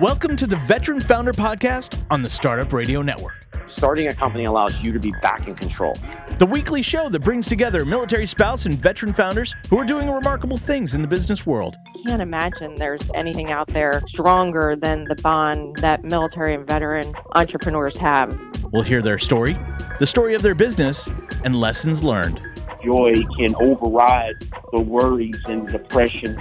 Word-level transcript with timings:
Welcome 0.00 0.36
to 0.36 0.46
the 0.46 0.54
Veteran 0.54 1.00
Founder 1.00 1.32
Podcast 1.32 2.00
on 2.08 2.22
the 2.22 2.30
Startup 2.30 2.72
Radio 2.72 3.02
Network. 3.02 3.34
Starting 3.66 4.06
a 4.06 4.14
company 4.14 4.44
allows 4.44 4.80
you 4.80 4.92
to 4.92 5.00
be 5.00 5.10
back 5.20 5.48
in 5.48 5.56
control. 5.56 5.98
The 6.38 6.46
weekly 6.46 6.82
show 6.82 7.08
that 7.08 7.18
brings 7.18 7.48
together 7.48 7.84
military 7.84 8.24
spouse 8.26 8.64
and 8.64 8.78
veteran 8.78 9.12
founders 9.12 9.56
who 9.68 9.76
are 9.76 9.84
doing 9.84 10.08
remarkable 10.08 10.56
things 10.56 10.94
in 10.94 11.02
the 11.02 11.08
business 11.08 11.44
world. 11.44 11.76
I 11.84 12.08
can't 12.10 12.22
imagine 12.22 12.76
there's 12.76 13.02
anything 13.12 13.50
out 13.50 13.66
there 13.66 14.00
stronger 14.06 14.76
than 14.76 15.02
the 15.02 15.16
bond 15.16 15.78
that 15.78 16.04
military 16.04 16.54
and 16.54 16.64
veteran 16.64 17.12
entrepreneurs 17.34 17.96
have. 17.96 18.38
We'll 18.72 18.82
hear 18.82 19.02
their 19.02 19.18
story, 19.18 19.58
the 19.98 20.06
story 20.06 20.34
of 20.34 20.42
their 20.42 20.54
business, 20.54 21.08
and 21.44 21.60
lessons 21.60 22.04
learned. 22.04 22.40
joy 22.84 23.14
can 23.36 23.56
override 23.56 24.36
the 24.72 24.80
worries 24.80 25.42
and 25.46 25.66
depression. 25.66 26.40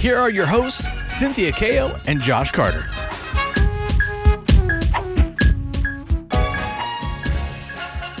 Here 0.00 0.16
are 0.16 0.30
your 0.30 0.46
hosts, 0.46 0.82
Cynthia 1.18 1.52
Kao 1.52 1.94
and 2.06 2.22
Josh 2.22 2.52
Carter. 2.52 2.86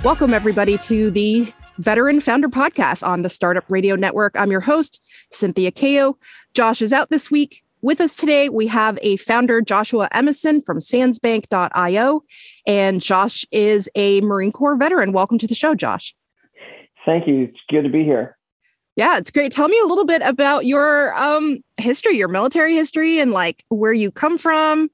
Welcome, 0.04 0.34
everybody, 0.34 0.76
to 0.76 1.10
the 1.10 1.50
Veteran 1.78 2.20
Founder 2.20 2.50
Podcast 2.50 3.02
on 3.02 3.22
the 3.22 3.30
Startup 3.30 3.64
Radio 3.70 3.94
Network. 3.94 4.38
I'm 4.38 4.50
your 4.50 4.60
host, 4.60 5.02
Cynthia 5.30 5.72
Kao. 5.72 6.18
Josh 6.52 6.82
is 6.82 6.92
out 6.92 7.08
this 7.08 7.30
week. 7.30 7.62
With 7.80 8.02
us 8.02 8.14
today, 8.14 8.50
we 8.50 8.66
have 8.66 8.98
a 9.00 9.16
founder, 9.16 9.62
Joshua 9.62 10.06
Emerson 10.12 10.60
from 10.60 10.80
Sandsbank.io. 10.80 12.24
And 12.66 13.00
Josh 13.00 13.46
is 13.50 13.88
a 13.94 14.20
Marine 14.20 14.52
Corps 14.52 14.76
veteran. 14.76 15.12
Welcome 15.12 15.38
to 15.38 15.46
the 15.46 15.54
show, 15.54 15.74
Josh. 15.74 16.14
Thank 17.06 17.26
you. 17.26 17.44
It's 17.44 17.60
good 17.70 17.84
to 17.84 17.88
be 17.88 18.04
here. 18.04 18.36
Yeah, 19.00 19.16
it's 19.16 19.30
great. 19.30 19.50
Tell 19.50 19.66
me 19.66 19.80
a 19.82 19.86
little 19.86 20.04
bit 20.04 20.20
about 20.20 20.66
your 20.66 21.14
um, 21.14 21.64
history, 21.78 22.18
your 22.18 22.28
military 22.28 22.74
history, 22.74 23.18
and 23.18 23.32
like 23.32 23.64
where 23.70 23.94
you 23.94 24.10
come 24.10 24.36
from. 24.36 24.90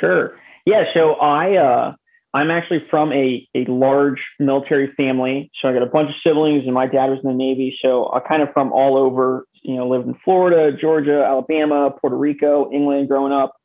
Sure. 0.00 0.34
Yeah. 0.64 0.84
So 0.94 1.12
I 1.16 1.56
uh, 1.56 1.92
I'm 2.32 2.50
actually 2.50 2.86
from 2.88 3.12
a 3.12 3.46
a 3.54 3.66
large 3.66 4.22
military 4.38 4.90
family. 4.96 5.50
So 5.60 5.68
I 5.68 5.74
got 5.74 5.82
a 5.82 5.90
bunch 5.90 6.08
of 6.08 6.14
siblings, 6.26 6.62
and 6.64 6.72
my 6.72 6.86
dad 6.86 7.10
was 7.10 7.18
in 7.22 7.28
the 7.28 7.36
Navy. 7.36 7.78
So 7.82 8.10
I 8.14 8.20
kind 8.20 8.40
of 8.40 8.48
from 8.54 8.72
all 8.72 8.96
over. 8.96 9.44
You 9.60 9.76
know, 9.76 9.86
lived 9.86 10.06
in 10.06 10.14
Florida, 10.24 10.74
Georgia, 10.74 11.26
Alabama, 11.28 11.90
Puerto 12.00 12.16
Rico, 12.16 12.70
England, 12.72 13.08
growing 13.08 13.32
up, 13.34 13.56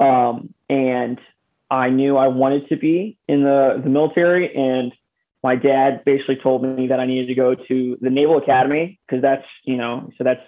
um, 0.00 0.54
and 0.70 1.20
I 1.70 1.90
knew 1.90 2.16
I 2.16 2.28
wanted 2.28 2.66
to 2.70 2.78
be 2.78 3.18
in 3.28 3.42
the 3.42 3.78
the 3.84 3.90
military 3.90 4.54
and 4.56 4.90
my 5.42 5.56
dad 5.56 6.04
basically 6.04 6.36
told 6.36 6.62
me 6.62 6.86
that 6.88 7.00
I 7.00 7.06
needed 7.06 7.26
to 7.26 7.34
go 7.34 7.54
to 7.54 7.98
the 8.00 8.10
Naval 8.10 8.38
Academy 8.38 8.98
because 9.06 9.22
that's, 9.22 9.44
you 9.64 9.76
know, 9.76 10.10
so 10.16 10.24
that's 10.24 10.42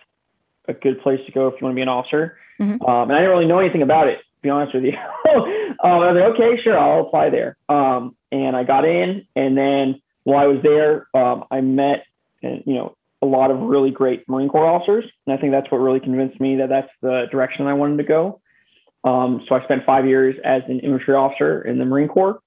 a 0.68 0.72
good 0.72 1.00
place 1.02 1.20
to 1.26 1.32
go 1.32 1.48
if 1.48 1.54
you 1.60 1.64
want 1.64 1.72
to 1.72 1.76
be 1.76 1.82
an 1.82 1.88
officer. 1.88 2.38
Mhm. 2.60 2.88
Um, 2.88 3.10
and 3.10 3.12
I 3.12 3.18
didn't 3.18 3.30
really 3.30 3.46
know 3.46 3.58
anything 3.58 3.82
about 3.82 4.08
it, 4.08 4.18
to 4.18 4.42
be 4.42 4.50
honest 4.50 4.74
with 4.74 4.84
you. 4.84 4.92
um, 5.34 5.44
I 5.82 6.12
was 6.12 6.14
like, 6.14 6.40
okay, 6.40 6.62
sure, 6.62 6.78
I'll 6.78 7.00
apply 7.00 7.30
there. 7.30 7.56
Um, 7.68 8.14
and 8.30 8.56
I 8.56 8.62
got 8.62 8.84
in, 8.84 9.26
and 9.34 9.58
then 9.58 10.00
while 10.22 10.38
I 10.38 10.46
was 10.46 10.62
there, 10.62 11.08
um, 11.14 11.44
I 11.50 11.60
met, 11.60 12.04
you 12.42 12.74
know, 12.74 12.96
a 13.20 13.26
lot 13.26 13.50
of 13.50 13.58
really 13.58 13.90
great 13.90 14.28
Marine 14.28 14.48
Corps 14.48 14.66
officers, 14.66 15.04
and 15.26 15.36
I 15.36 15.40
think 15.40 15.52
that's 15.52 15.70
what 15.70 15.78
really 15.78 16.00
convinced 16.00 16.40
me 16.40 16.56
that 16.56 16.68
that's 16.68 16.90
the 17.00 17.26
direction 17.30 17.66
I 17.66 17.74
wanted 17.74 17.96
to 17.98 18.04
go. 18.04 18.40
Um, 19.02 19.44
so 19.48 19.54
I 19.54 19.64
spent 19.64 19.84
five 19.84 20.06
years 20.06 20.36
as 20.44 20.62
an 20.68 20.80
infantry 20.80 21.14
officer 21.14 21.62
in 21.62 21.78
the 21.78 21.84
Marine 21.84 22.08
Corps, 22.08 22.38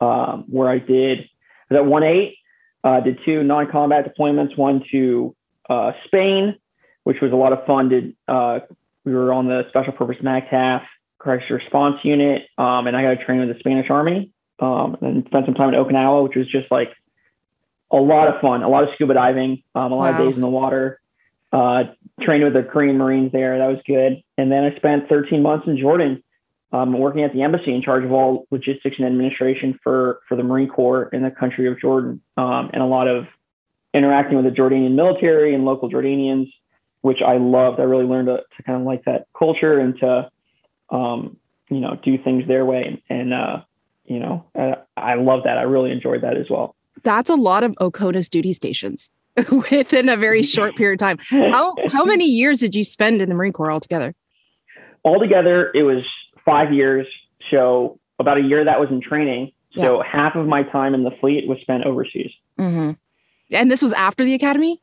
um, 0.00 0.44
where 0.48 0.68
I 0.68 0.78
did 0.78 1.28
At 1.74 1.86
one 1.86 2.02
eight, 2.02 2.36
uh, 2.84 3.00
did 3.00 3.18
two 3.24 3.42
non-combat 3.42 4.12
deployments, 4.12 4.56
one 4.56 4.82
to 4.90 5.34
uh, 5.68 5.92
Spain, 6.06 6.56
which 7.04 7.20
was 7.20 7.32
a 7.32 7.36
lot 7.36 7.52
of 7.52 7.64
fun. 7.66 7.88
Did 7.88 8.16
uh, 8.28 8.60
we 9.04 9.14
were 9.14 9.32
on 9.32 9.46
the 9.48 9.62
Special 9.68 9.92
Purpose 9.92 10.16
MAGTF 10.22 10.82
Crisis 11.18 11.50
Response 11.50 11.96
Unit, 12.04 12.42
um, 12.58 12.86
and 12.86 12.96
I 12.96 13.02
got 13.02 13.18
to 13.18 13.24
train 13.24 13.40
with 13.40 13.48
the 13.48 13.58
Spanish 13.60 13.90
Army, 13.90 14.30
um, 14.60 14.96
and 15.00 15.24
spent 15.26 15.46
some 15.46 15.54
time 15.54 15.72
in 15.72 15.74
Okinawa, 15.74 16.24
which 16.24 16.36
was 16.36 16.46
just 16.50 16.70
like 16.70 16.90
a 17.90 17.96
lot 17.96 18.28
of 18.28 18.40
fun, 18.40 18.62
a 18.62 18.68
lot 18.68 18.84
of 18.84 18.90
scuba 18.94 19.14
diving, 19.14 19.62
um, 19.74 19.92
a 19.92 19.96
lot 19.96 20.12
Wow. 20.14 20.20
of 20.22 20.26
days 20.28 20.34
in 20.34 20.40
the 20.40 20.48
water. 20.48 20.98
Uh, 21.52 21.84
trained 22.22 22.42
with 22.44 22.54
the 22.54 22.62
Korean 22.62 22.96
Marines 22.96 23.30
there, 23.30 23.58
that 23.58 23.66
was 23.66 23.78
good. 23.86 24.22
And 24.38 24.50
then 24.50 24.64
I 24.64 24.74
spent 24.76 25.08
13 25.10 25.42
months 25.42 25.66
in 25.66 25.76
Jordan, 25.76 26.22
um, 26.72 26.98
working 26.98 27.22
at 27.22 27.32
the 27.32 27.42
embassy 27.42 27.74
in 27.74 27.82
charge 27.82 28.04
of 28.04 28.12
all 28.12 28.46
logistics 28.50 28.96
and 28.98 29.06
administration 29.06 29.78
for 29.82 30.20
for 30.28 30.36
the 30.36 30.42
Marine 30.42 30.68
Corps 30.68 31.08
in 31.12 31.22
the 31.22 31.30
country 31.30 31.68
of 31.68 31.78
Jordan, 31.78 32.20
um, 32.36 32.70
and 32.72 32.82
a 32.82 32.86
lot 32.86 33.08
of 33.08 33.26
interacting 33.94 34.42
with 34.42 34.46
the 34.46 34.58
Jordanian 34.58 34.94
military 34.94 35.54
and 35.54 35.64
local 35.64 35.90
Jordanians, 35.90 36.50
which 37.02 37.18
I 37.20 37.36
loved. 37.36 37.78
I 37.78 37.84
really 37.84 38.06
learned 38.06 38.28
to, 38.28 38.38
to 38.56 38.62
kind 38.62 38.80
of 38.80 38.86
like 38.86 39.04
that 39.04 39.26
culture 39.38 39.78
and 39.78 39.98
to, 40.00 40.30
um, 40.88 41.36
you 41.68 41.80
know, 41.80 41.98
do 42.02 42.16
things 42.16 42.48
their 42.48 42.64
way. 42.64 43.02
And, 43.10 43.34
uh, 43.34 43.60
you 44.06 44.18
know, 44.18 44.46
I, 44.56 44.76
I 44.96 45.14
love 45.14 45.42
that. 45.44 45.58
I 45.58 45.62
really 45.62 45.90
enjoyed 45.90 46.22
that 46.22 46.38
as 46.38 46.46
well. 46.48 46.74
That's 47.02 47.28
a 47.28 47.34
lot 47.34 47.64
of 47.64 47.74
OCONUS 47.80 48.30
duty 48.30 48.54
stations 48.54 49.10
within 49.50 50.08
a 50.08 50.16
very 50.16 50.42
short 50.42 50.74
period 50.74 51.02
of 51.02 51.06
time. 51.06 51.18
How 51.52 51.74
how 51.88 52.04
many 52.04 52.24
years 52.24 52.60
did 52.60 52.74
you 52.74 52.84
spend 52.84 53.20
in 53.20 53.28
the 53.28 53.34
Marine 53.34 53.52
Corps 53.52 53.72
altogether? 53.72 54.14
altogether 55.04 55.70
it 55.74 55.82
was 55.82 56.04
five 56.44 56.72
years 56.72 57.06
so 57.50 57.98
about 58.18 58.38
a 58.38 58.42
year 58.42 58.64
that 58.64 58.78
was 58.80 58.88
in 58.90 59.00
training 59.00 59.52
so 59.74 60.02
half 60.02 60.34
of 60.36 60.46
my 60.46 60.62
time 60.64 60.94
in 60.94 61.02
the 61.02 61.10
fleet 61.20 61.46
was 61.48 61.58
spent 61.60 61.84
overseas 61.84 62.30
Mm-hmm. 62.58 62.92
And 63.54 63.70
this 63.70 63.82
was 63.82 63.92
after 63.94 64.24
the 64.24 64.34
academy. 64.34 64.80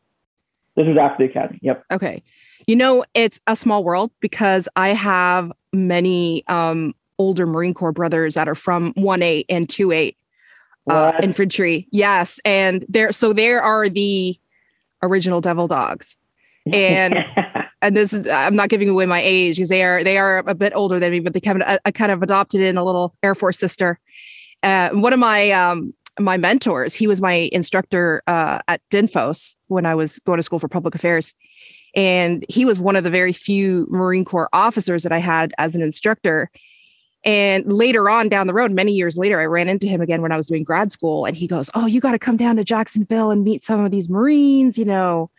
this 0.75 0.87
was 0.87 0.97
after 0.97 1.25
the 1.25 1.29
academy 1.31 1.59
yep 1.61 1.83
Okay. 1.91 2.23
You 2.67 2.75
know, 2.75 3.03
it's 3.15 3.39
a 3.47 3.55
small 3.55 3.83
world 3.83 4.11
because 4.19 4.69
I 4.75 4.89
have 4.89 5.51
many 5.73 6.43
um, 6.47 6.93
older 7.17 7.47
Marine 7.47 7.73
Corps 7.73 7.91
brothers 7.91 8.35
that 8.35 8.47
are 8.47 8.53
from 8.53 8.93
1A 8.93 9.45
and 9.49 9.67
2A 9.67 10.15
uh, 10.87 11.13
infantry. 11.23 11.87
Yes. 11.91 12.39
And 12.45 12.85
there, 12.87 13.11
so 13.11 13.33
there 13.33 13.61
are 13.63 13.89
the 13.89 14.37
original 15.01 15.41
devil 15.41 15.67
dogs. 15.67 16.15
And 16.73 17.17
and 17.81 17.95
this 17.95 18.13
is 18.13 18.27
I'm 18.27 18.55
not 18.55 18.69
giving 18.69 18.89
away 18.89 19.05
my 19.05 19.21
age 19.21 19.57
because 19.57 19.69
they 19.69 19.83
are 19.83 20.03
they 20.03 20.17
are 20.17 20.39
a 20.39 20.55
bit 20.55 20.73
older 20.75 20.99
than 20.99 21.11
me, 21.11 21.19
but 21.19 21.33
they 21.33 21.39
kind 21.39 21.61
of 21.61 21.79
I, 21.85 21.91
kind 21.91 22.11
of 22.11 22.21
adopted 22.21 22.61
in 22.61 22.77
a 22.77 22.83
little 22.83 23.15
Air 23.23 23.35
Force 23.35 23.57
sister. 23.57 23.99
Uh, 24.63 24.89
one 24.89 25.13
of 25.13 25.19
my 25.19 25.51
um, 25.51 25.93
my 26.19 26.37
mentors, 26.37 26.93
he 26.93 27.07
was 27.07 27.21
my 27.21 27.49
instructor 27.51 28.21
uh, 28.27 28.59
at 28.67 28.81
Dinfos 28.89 29.55
when 29.67 29.85
I 29.85 29.95
was 29.95 30.19
going 30.19 30.37
to 30.37 30.43
school 30.43 30.59
for 30.59 30.67
public 30.67 30.95
affairs, 30.95 31.33
and 31.95 32.45
he 32.49 32.65
was 32.65 32.79
one 32.79 32.95
of 32.95 33.03
the 33.03 33.09
very 33.09 33.33
few 33.33 33.87
Marine 33.89 34.25
Corps 34.25 34.49
officers 34.51 35.03
that 35.03 35.11
I 35.11 35.19
had 35.19 35.53
as 35.57 35.75
an 35.75 35.81
instructor. 35.81 36.49
And 37.25 37.69
later 37.71 38.09
on 38.09 38.29
down 38.29 38.47
the 38.47 38.53
road, 38.53 38.71
many 38.71 38.93
years 38.93 39.17
later, 39.17 39.41
I 39.41 39.45
ran 39.45 39.67
into 39.67 39.87
him 39.87 39.99
again 39.99 40.21
when 40.21 40.31
I 40.31 40.37
was 40.37 40.47
doing 40.47 40.63
grad 40.63 40.91
school, 40.91 41.25
and 41.25 41.35
he 41.35 41.47
goes, 41.47 41.69
"Oh, 41.73 41.85
you 41.85 42.01
got 42.01 42.11
to 42.11 42.19
come 42.19 42.37
down 42.37 42.57
to 42.57 42.63
Jacksonville 42.63 43.31
and 43.31 43.43
meet 43.43 43.63
some 43.63 43.83
of 43.83 43.91
these 43.91 44.09
Marines, 44.09 44.77
you 44.77 44.85
know." 44.85 45.29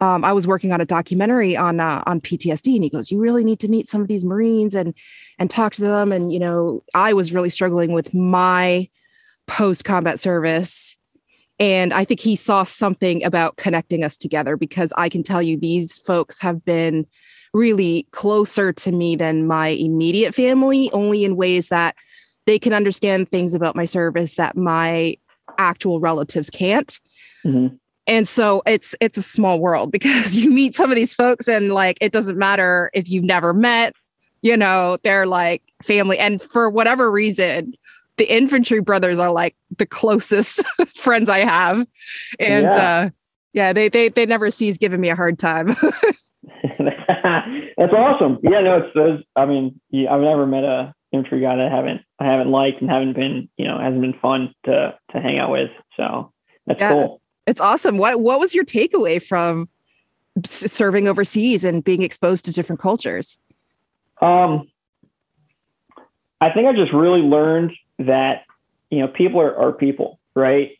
Um, 0.00 0.24
I 0.24 0.32
was 0.32 0.46
working 0.46 0.72
on 0.72 0.80
a 0.80 0.84
documentary 0.84 1.56
on 1.56 1.80
uh, 1.80 2.02
on 2.06 2.20
PTSD, 2.20 2.74
and 2.74 2.84
he 2.84 2.90
goes, 2.90 3.10
"You 3.10 3.18
really 3.18 3.44
need 3.44 3.60
to 3.60 3.68
meet 3.68 3.88
some 3.88 4.00
of 4.00 4.08
these 4.08 4.24
Marines 4.24 4.74
and 4.74 4.94
and 5.38 5.50
talk 5.50 5.74
to 5.74 5.82
them." 5.82 6.12
And 6.12 6.32
you 6.32 6.38
know, 6.38 6.84
I 6.94 7.12
was 7.12 7.32
really 7.32 7.50
struggling 7.50 7.92
with 7.92 8.14
my 8.14 8.88
post 9.46 9.84
combat 9.84 10.20
service, 10.20 10.96
and 11.58 11.92
I 11.92 12.04
think 12.04 12.20
he 12.20 12.36
saw 12.36 12.64
something 12.64 13.24
about 13.24 13.56
connecting 13.56 14.04
us 14.04 14.16
together 14.16 14.56
because 14.56 14.92
I 14.96 15.08
can 15.08 15.22
tell 15.22 15.42
you 15.42 15.56
these 15.56 15.98
folks 15.98 16.40
have 16.40 16.64
been 16.64 17.06
really 17.52 18.06
closer 18.12 18.72
to 18.72 18.92
me 18.92 19.16
than 19.16 19.46
my 19.46 19.68
immediate 19.68 20.34
family, 20.34 20.90
only 20.92 21.24
in 21.24 21.34
ways 21.34 21.68
that 21.68 21.96
they 22.46 22.58
can 22.58 22.72
understand 22.72 23.28
things 23.28 23.54
about 23.54 23.74
my 23.74 23.84
service 23.84 24.34
that 24.34 24.56
my 24.56 25.16
actual 25.58 25.98
relatives 25.98 26.50
can't 26.50 27.00
Mhm. 27.44 27.78
And 28.08 28.26
so 28.26 28.62
it's 28.66 28.94
it's 29.00 29.16
a 29.16 29.22
small 29.22 29.60
world 29.60 29.92
because 29.96 30.36
you 30.36 30.50
meet 30.50 30.74
some 30.74 30.90
of 30.90 30.96
these 30.96 31.14
folks 31.14 31.46
and 31.46 31.72
like 31.72 31.96
it 32.00 32.10
doesn't 32.12 32.38
matter 32.38 32.90
if 32.94 33.08
you've 33.08 33.24
never 33.24 33.52
met 33.54 33.94
you 34.42 34.56
know 34.56 34.96
they're 35.04 35.26
like 35.26 35.62
family 35.84 36.18
and 36.18 36.42
for 36.42 36.68
whatever 36.70 37.10
reason 37.10 37.72
the 38.16 38.24
infantry 38.34 38.80
brothers 38.80 39.18
are 39.20 39.30
like 39.30 39.54
the 39.76 39.86
closest 39.86 40.64
friends 40.96 41.28
i 41.28 41.38
have 41.38 41.86
and 42.40 42.64
Yeah. 42.64 43.04
uh 43.04 43.10
yeah 43.52 43.72
they 43.72 43.88
they 43.88 44.08
they 44.08 44.26
never 44.26 44.50
cease 44.50 44.78
giving 44.78 45.00
me 45.00 45.08
a 45.10 45.16
hard 45.16 45.38
time 45.38 45.76
That's 47.78 47.92
awesome. 47.92 48.38
Yeah, 48.42 48.60
no, 48.60 48.78
it's 48.78 48.94
those. 48.94 49.22
I 49.36 49.46
mean, 49.46 49.80
yeah, 49.90 50.12
I've 50.12 50.20
never 50.20 50.46
met 50.46 50.64
a 50.64 50.92
infantry 51.12 51.40
guy 51.40 51.56
that 51.56 51.66
I 51.70 51.74
haven't 51.74 52.02
I 52.18 52.26
haven't 52.26 52.50
liked 52.50 52.80
and 52.80 52.90
haven't 52.90 53.14
been 53.14 53.48
you 53.56 53.66
know 53.66 53.78
hasn't 53.78 54.00
been 54.00 54.18
fun 54.20 54.52
to 54.64 54.94
to 55.12 55.20
hang 55.20 55.38
out 55.38 55.50
with. 55.50 55.70
So 55.96 56.32
that's 56.66 56.80
Yeah. 56.80 56.92
cool. 56.92 57.20
It's 57.48 57.60
awesome 57.60 57.98
what 57.98 58.20
what 58.20 58.38
was 58.38 58.54
your 58.54 58.64
takeaway 58.64 59.22
from 59.22 59.68
serving 60.44 61.08
overseas 61.08 61.64
and 61.64 61.82
being 61.82 62.02
exposed 62.02 62.44
to 62.44 62.52
different 62.52 62.80
cultures 62.80 63.38
Um, 64.20 64.68
I 66.40 66.50
think 66.50 66.66
I 66.66 66.72
just 66.72 66.92
really 66.92 67.20
learned 67.20 67.72
that 67.98 68.44
you 68.90 69.00
know 69.00 69.08
people 69.08 69.40
are, 69.40 69.56
are 69.56 69.72
people, 69.72 70.18
right? 70.34 70.72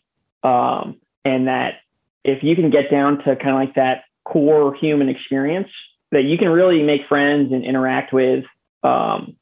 Um, 0.43 0.97
and 1.25 1.49
that 1.49 1.81
if 2.25 2.43
you 2.43 2.55
can 2.55 2.71
get 2.71 2.91
down 2.91 3.19
to 3.19 3.37
kind 3.37 3.51
of 3.51 3.55
like 3.55 3.75
that 3.75 4.05
core 4.25 4.75
human 4.75 5.09
experience, 5.09 5.69
that 6.11 6.23
you 6.23 6.39
can 6.39 6.49
really 6.49 6.83
make 6.83 7.03
friends 7.09 7.53
and 7.53 7.65
interact 7.65 8.13
with 8.13 8.45
um, 8.83 9.37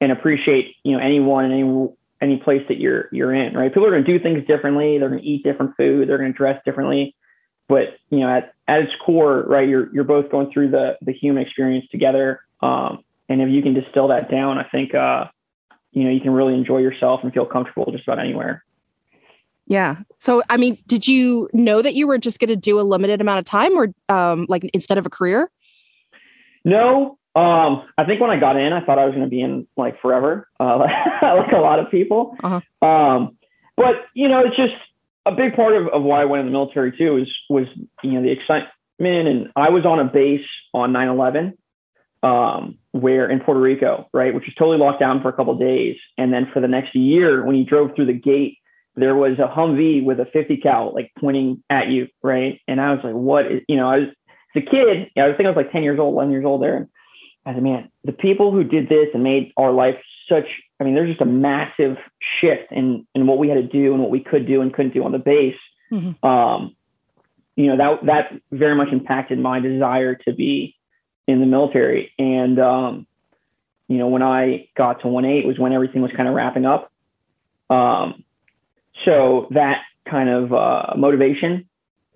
and 0.00 0.12
appreciate 0.12 0.76
you 0.82 0.96
know 0.96 1.02
anyone 1.02 1.44
and 1.44 1.90
any 2.20 2.36
place 2.36 2.62
that 2.68 2.78
you're 2.78 3.08
you're 3.12 3.34
in. 3.34 3.54
Right? 3.54 3.72
People 3.72 3.86
are 3.86 3.90
going 3.90 4.04
to 4.04 4.18
do 4.18 4.22
things 4.22 4.46
differently. 4.46 4.98
They're 4.98 5.08
going 5.08 5.22
to 5.22 5.26
eat 5.26 5.42
different 5.44 5.76
food. 5.76 6.08
They're 6.08 6.18
going 6.18 6.32
to 6.32 6.36
dress 6.36 6.60
differently. 6.64 7.14
But 7.68 7.98
you 8.10 8.20
know, 8.20 8.28
at, 8.28 8.54
at 8.66 8.80
its 8.80 8.92
core, 9.04 9.44
right, 9.46 9.68
you're 9.68 9.92
you're 9.94 10.04
both 10.04 10.30
going 10.30 10.50
through 10.52 10.70
the 10.70 10.96
the 11.02 11.12
human 11.12 11.42
experience 11.42 11.86
together. 11.90 12.40
Um, 12.60 13.04
and 13.28 13.40
if 13.40 13.48
you 13.48 13.62
can 13.62 13.74
distill 13.74 14.08
that 14.08 14.30
down, 14.30 14.58
I 14.58 14.64
think 14.64 14.94
uh, 14.94 15.26
you 15.92 16.04
know 16.04 16.10
you 16.10 16.20
can 16.20 16.32
really 16.32 16.54
enjoy 16.54 16.78
yourself 16.78 17.20
and 17.22 17.32
feel 17.32 17.46
comfortable 17.46 17.90
just 17.92 18.04
about 18.04 18.18
anywhere. 18.18 18.64
Yeah. 19.70 19.98
So, 20.18 20.42
I 20.50 20.56
mean, 20.56 20.78
did 20.88 21.06
you 21.06 21.48
know 21.52 21.80
that 21.80 21.94
you 21.94 22.08
were 22.08 22.18
just 22.18 22.40
going 22.40 22.48
to 22.48 22.56
do 22.56 22.80
a 22.80 22.82
limited 22.82 23.20
amount 23.20 23.38
of 23.38 23.44
time, 23.44 23.78
or 23.78 23.94
um, 24.08 24.46
like 24.48 24.68
instead 24.74 24.98
of 24.98 25.06
a 25.06 25.10
career? 25.10 25.48
No, 26.64 27.19
um, 27.36 27.86
I 27.96 28.04
think 28.06 28.20
when 28.20 28.30
I 28.30 28.38
got 28.38 28.56
in, 28.56 28.72
I 28.72 28.84
thought 28.84 28.98
I 28.98 29.04
was 29.04 29.14
going 29.14 29.24
to 29.24 29.30
be 29.30 29.40
in 29.40 29.66
like 29.76 30.00
forever, 30.00 30.48
uh, 30.58 30.78
like 31.22 31.52
a 31.52 31.60
lot 31.60 31.78
of 31.78 31.90
people. 31.90 32.36
Uh-huh. 32.42 32.86
Um, 32.86 33.36
but 33.76 33.94
you 34.14 34.28
know, 34.28 34.40
it's 34.40 34.56
just 34.56 34.74
a 35.26 35.32
big 35.32 35.54
part 35.54 35.76
of, 35.76 35.88
of 35.88 36.02
why 36.02 36.22
I 36.22 36.24
went 36.24 36.40
in 36.40 36.46
the 36.46 36.52
military 36.52 36.96
too. 36.96 37.14
Was 37.14 37.32
was 37.48 37.66
you 38.02 38.12
know 38.12 38.22
the 38.22 38.30
excitement, 38.30 38.68
and 39.28 39.48
I 39.54 39.70
was 39.70 39.84
on 39.84 40.00
a 40.00 40.04
base 40.04 40.46
on 40.74 40.92
9/11, 40.92 41.52
um, 42.22 42.78
where 42.92 43.30
in 43.30 43.40
Puerto 43.40 43.60
Rico, 43.60 44.08
right, 44.12 44.34
which 44.34 44.44
was 44.44 44.54
totally 44.58 44.78
locked 44.78 45.00
down 45.00 45.22
for 45.22 45.28
a 45.28 45.32
couple 45.32 45.56
days, 45.56 45.96
and 46.18 46.32
then 46.32 46.48
for 46.52 46.60
the 46.60 46.68
next 46.68 46.94
year, 46.96 47.44
when 47.44 47.54
you 47.54 47.64
drove 47.64 47.94
through 47.94 48.06
the 48.06 48.12
gate 48.12 48.58
there 48.96 49.14
was 49.14 49.38
a 49.38 49.48
Humvee 49.48 50.04
with 50.04 50.20
a 50.20 50.26
50 50.26 50.56
cal 50.58 50.92
like 50.94 51.10
pointing 51.18 51.62
at 51.70 51.88
you, 51.88 52.08
right? 52.22 52.60
And 52.66 52.80
I 52.80 52.92
was 52.92 53.00
like, 53.04 53.14
what 53.14 53.46
is, 53.46 53.62
you 53.68 53.76
know, 53.76 53.88
I 53.88 53.98
was, 53.98 54.08
as 54.54 54.62
a 54.62 54.70
kid, 54.70 55.10
I 55.16 55.28
was 55.28 55.36
thinking 55.36 55.46
I 55.46 55.50
was 55.50 55.56
like 55.56 55.72
10 55.72 55.82
years 55.82 55.98
old, 55.98 56.14
11 56.14 56.32
years 56.32 56.44
old 56.44 56.62
there. 56.62 56.76
And 56.76 56.88
I 57.50 57.54
said, 57.54 57.62
man, 57.62 57.90
the 58.04 58.12
people 58.12 58.52
who 58.52 58.64
did 58.64 58.88
this 58.88 59.08
and 59.12 59.22
made 59.22 59.52
our 59.56 59.72
life 59.72 59.96
such, 60.28 60.46
I 60.78 60.84
mean, 60.84 60.94
there's 60.94 61.10
just 61.10 61.20
a 61.20 61.26
massive 61.26 61.96
shift 62.40 62.70
in, 62.70 63.06
in 63.14 63.26
what 63.26 63.38
we 63.38 63.48
had 63.48 63.56
to 63.56 63.62
do 63.62 63.92
and 63.92 64.00
what 64.00 64.10
we 64.10 64.20
could 64.20 64.46
do 64.46 64.60
and 64.60 64.72
couldn't 64.72 64.94
do 64.94 65.04
on 65.04 65.12
the 65.12 65.18
base. 65.18 65.56
Mhm. 65.92 66.22
Um, 66.24 66.76
you 67.56 67.66
know, 67.66 67.76
that, 67.76 68.06
that 68.06 68.40
very 68.52 68.74
much 68.74 68.88
impacted 68.92 69.38
my 69.38 69.60
desire 69.60 70.14
to 70.14 70.32
be 70.32 70.76
in 71.26 71.40
the 71.40 71.46
military. 71.46 72.12
And, 72.18 72.58
um, 72.58 73.06
you 73.88 73.98
know, 73.98 74.06
when 74.06 74.22
I 74.22 74.68
got 74.76 75.00
to 75.00 75.08
1-8 75.08 75.46
was 75.46 75.58
when 75.58 75.72
everything 75.72 76.00
was 76.00 76.12
kind 76.16 76.28
of 76.28 76.34
wrapping 76.34 76.64
up. 76.64 76.92
Um, 77.68 78.24
so 79.04 79.48
that 79.50 79.82
kind 80.08 80.28
of 80.28 80.52
uh, 80.52 80.94
motivation, 80.96 81.68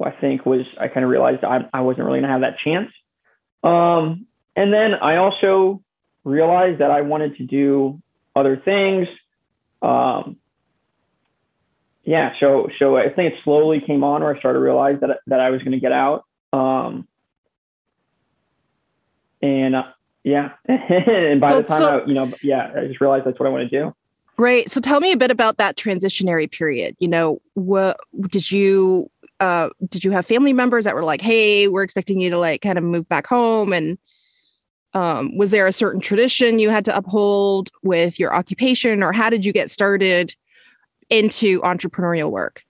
I 0.02 0.10
think, 0.12 0.46
was 0.46 0.62
I 0.80 0.88
kind 0.88 1.04
of 1.04 1.10
realized 1.10 1.44
I, 1.44 1.68
I 1.72 1.80
wasn't 1.80 2.06
really 2.06 2.20
going 2.20 2.28
to 2.28 2.32
have 2.32 2.40
that 2.42 2.58
chance. 2.58 2.90
Um, 3.62 4.26
and 4.56 4.72
then 4.72 4.94
I 4.94 5.16
also 5.16 5.82
realized 6.24 6.80
that 6.80 6.90
I 6.90 7.02
wanted 7.02 7.36
to 7.36 7.44
do 7.44 8.00
other 8.36 8.56
things. 8.56 9.08
Um, 9.82 10.36
yeah, 12.04 12.32
so 12.40 12.68
so 12.78 12.96
I 12.96 13.08
think 13.10 13.32
it 13.34 13.38
slowly 13.44 13.80
came 13.80 14.04
on 14.04 14.22
where 14.22 14.34
I 14.34 14.38
started 14.38 14.58
to 14.58 14.62
realize 14.64 15.00
that 15.00 15.20
that 15.26 15.40
I 15.40 15.50
was 15.50 15.60
going 15.60 15.72
to 15.72 15.80
get 15.80 15.92
out. 15.92 16.24
Um, 16.52 17.06
and 19.42 19.74
uh, 19.76 19.82
yeah, 20.22 20.50
and 20.68 21.40
by 21.40 21.50
So- 21.50 21.56
the 21.60 21.62
time 21.64 21.78
so- 21.80 21.98
I, 22.00 22.06
you 22.06 22.14
know, 22.14 22.32
yeah, 22.42 22.70
I 22.76 22.86
just 22.86 23.00
realized 23.00 23.26
that's 23.26 23.38
what 23.38 23.46
I 23.46 23.50
want 23.50 23.68
to 23.70 23.78
do. 23.82 23.94
Right. 24.36 24.68
So, 24.68 24.80
tell 24.80 24.98
me 24.98 25.12
a 25.12 25.16
bit 25.16 25.30
about 25.30 25.58
that 25.58 25.76
transitionary 25.76 26.50
period. 26.50 26.96
You 26.98 27.06
know, 27.06 27.40
what 27.54 27.96
did 28.28 28.50
you 28.50 29.08
uh, 29.38 29.68
did 29.90 30.02
you 30.02 30.10
have 30.10 30.26
family 30.26 30.52
members 30.52 30.84
that 30.86 30.94
were 30.96 31.04
like, 31.04 31.20
"Hey, 31.20 31.68
we're 31.68 31.84
expecting 31.84 32.20
you 32.20 32.30
to 32.30 32.38
like 32.38 32.60
kind 32.60 32.76
of 32.76 32.82
move 32.82 33.08
back 33.08 33.26
home," 33.28 33.72
and 33.72 33.96
um, 34.94 35.36
was 35.36 35.50
there 35.50 35.66
a 35.66 35.72
certain 35.72 36.00
tradition 36.00 36.58
you 36.58 36.70
had 36.70 36.84
to 36.86 36.96
uphold 36.96 37.70
with 37.82 38.18
your 38.18 38.34
occupation, 38.34 39.02
or 39.02 39.12
how 39.12 39.28
did 39.28 39.44
you 39.44 39.52
get 39.52 39.70
started 39.70 40.34
into 41.10 41.60
entrepreneurial 41.62 42.30
work? 42.30 42.62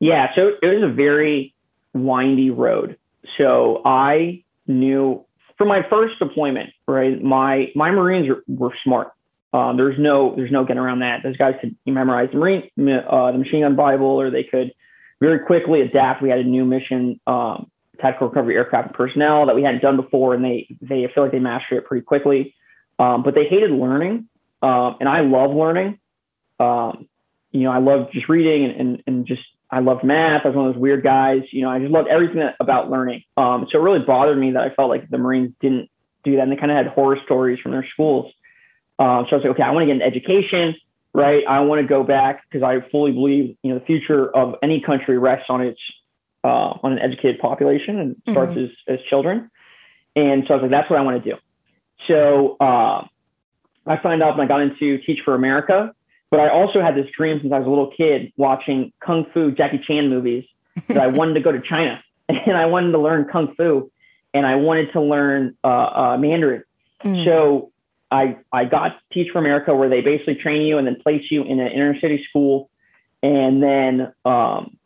Yeah, 0.00 0.28
so 0.34 0.52
it 0.62 0.66
was 0.66 0.82
a 0.82 0.92
very 0.92 1.54
windy 1.92 2.50
road. 2.50 2.96
So 3.38 3.82
I 3.84 4.44
knew 4.66 5.24
for 5.56 5.66
my 5.66 5.86
first 5.88 6.18
deployment, 6.18 6.70
right? 6.86 7.22
My 7.22 7.70
my 7.74 7.90
Marines 7.90 8.28
were, 8.28 8.44
were 8.46 8.74
smart. 8.82 9.12
Um, 9.52 9.76
there's 9.76 9.98
no 9.98 10.34
there's 10.36 10.50
no 10.50 10.64
getting 10.64 10.82
around 10.82 11.00
that. 11.00 11.22
Those 11.22 11.36
guys 11.36 11.54
could 11.60 11.76
memorize 11.86 12.28
the 12.32 12.38
Marine 12.38 12.70
uh, 12.78 13.32
the 13.32 13.38
machine 13.38 13.62
gun 13.62 13.76
Bible, 13.76 14.06
or 14.06 14.30
they 14.30 14.44
could 14.44 14.72
very 15.20 15.38
quickly 15.40 15.80
adapt. 15.80 16.22
We 16.22 16.28
had 16.28 16.40
a 16.40 16.44
new 16.44 16.64
mission, 16.64 17.20
um, 17.26 17.70
tactical 18.00 18.28
recovery 18.28 18.56
aircraft 18.56 18.88
and 18.88 18.96
personnel 18.96 19.46
that 19.46 19.54
we 19.54 19.62
hadn't 19.62 19.82
done 19.82 19.96
before, 19.96 20.34
and 20.34 20.44
they 20.44 20.66
they 20.80 21.06
feel 21.14 21.24
like 21.24 21.32
they 21.32 21.38
mastered 21.38 21.78
it 21.78 21.86
pretty 21.86 22.04
quickly. 22.04 22.54
Um, 22.98 23.22
but 23.22 23.34
they 23.34 23.44
hated 23.44 23.70
learning, 23.70 24.28
um, 24.62 24.96
and 25.00 25.08
I 25.08 25.20
love 25.20 25.50
learning. 25.54 25.98
Um, 26.60 27.08
you 27.50 27.62
know, 27.62 27.70
I 27.70 27.78
love 27.78 28.10
just 28.12 28.28
reading 28.28 28.64
and, 28.64 28.80
and, 28.80 29.02
and 29.06 29.26
just 29.26 29.42
I 29.70 29.80
loved 29.80 30.04
math. 30.04 30.42
I 30.44 30.48
was 30.48 30.56
one 30.56 30.68
of 30.68 30.74
those 30.74 30.80
weird 30.80 31.02
guys. 31.02 31.42
You 31.50 31.62
know, 31.62 31.70
I 31.70 31.78
just 31.80 31.90
loved 31.90 32.08
everything 32.08 32.38
that, 32.38 32.54
about 32.60 32.90
learning. 32.90 33.22
Um, 33.36 33.66
so 33.70 33.78
it 33.78 33.82
really 33.82 34.04
bothered 34.04 34.38
me 34.38 34.52
that 34.52 34.62
I 34.62 34.74
felt 34.74 34.88
like 34.88 35.08
the 35.08 35.18
Marines 35.18 35.52
didn't 35.60 35.88
do 36.22 36.36
that, 36.36 36.42
and 36.42 36.52
they 36.52 36.56
kind 36.56 36.70
of 36.70 36.76
had 36.76 36.88
horror 36.88 37.18
stories 37.24 37.58
from 37.60 37.72
their 37.72 37.86
schools. 37.92 38.32
Um, 38.98 39.26
so 39.28 39.36
I 39.36 39.38
was 39.38 39.44
like, 39.44 39.50
okay, 39.54 39.62
I 39.62 39.70
want 39.70 39.82
to 39.82 39.86
get 39.86 39.96
an 39.96 40.02
education, 40.02 40.76
right? 41.12 41.42
I 41.48 41.60
want 41.60 41.80
to 41.80 41.86
go 41.86 42.04
back 42.04 42.44
because 42.48 42.62
I 42.62 42.88
fully 42.90 43.12
believe, 43.12 43.56
you 43.62 43.72
know, 43.72 43.78
the 43.78 43.84
future 43.84 44.34
of 44.34 44.54
any 44.62 44.80
country 44.80 45.18
rests 45.18 45.46
on 45.48 45.60
its 45.60 45.80
uh, 46.44 46.78
on 46.82 46.92
an 46.92 46.98
educated 46.98 47.40
population 47.40 47.98
and 47.98 48.16
starts 48.30 48.56
as, 48.56 48.68
as 48.86 48.98
children. 49.08 49.50
And 50.14 50.44
so 50.46 50.54
I 50.54 50.56
was 50.58 50.62
like, 50.62 50.70
that's 50.70 50.90
what 50.90 50.98
I 50.98 51.02
want 51.02 51.24
to 51.24 51.30
do. 51.30 51.36
So 52.06 52.56
uh, 52.60 53.06
I 53.86 54.02
signed 54.02 54.22
up 54.22 54.34
and 54.34 54.42
I 54.42 54.46
got 54.46 54.60
into 54.60 54.98
Teach 54.98 55.20
for 55.24 55.34
America. 55.34 55.94
But 56.30 56.40
I 56.40 56.50
also 56.50 56.82
had 56.82 56.96
this 56.96 57.06
dream 57.16 57.38
since 57.40 57.52
I 57.52 57.58
was 57.58 57.66
a 57.66 57.70
little 57.70 57.92
kid 57.96 58.32
watching 58.36 58.92
kung 59.00 59.26
fu 59.32 59.52
Jackie 59.52 59.80
Chan 59.86 60.08
movies 60.08 60.44
that 60.88 60.98
I 60.98 61.06
wanted 61.18 61.34
to 61.34 61.40
go 61.40 61.52
to 61.52 61.60
China 61.60 62.02
and 62.28 62.56
I 62.56 62.66
wanted 62.66 62.92
to 62.92 62.98
learn 62.98 63.26
kung 63.30 63.54
fu 63.56 63.90
and 64.32 64.44
I 64.44 64.56
wanted 64.56 64.92
to 64.92 65.00
learn 65.00 65.56
uh, 65.62 65.68
uh, 65.68 66.16
Mandarin. 66.18 66.64
Mm. 67.04 67.24
So 67.24 67.70
I 68.10 68.36
I 68.52 68.64
got 68.64 68.98
Teach 69.12 69.30
for 69.32 69.38
America 69.38 69.74
where 69.74 69.88
they 69.88 70.00
basically 70.00 70.34
train 70.34 70.62
you 70.62 70.78
and 70.78 70.86
then 70.86 70.96
place 71.00 71.22
you 71.30 71.44
in 71.44 71.60
an 71.60 71.70
inner 71.70 71.98
city 72.00 72.24
school, 72.28 72.68
and 73.22 73.62
then 73.62 74.12
um, 74.24 74.76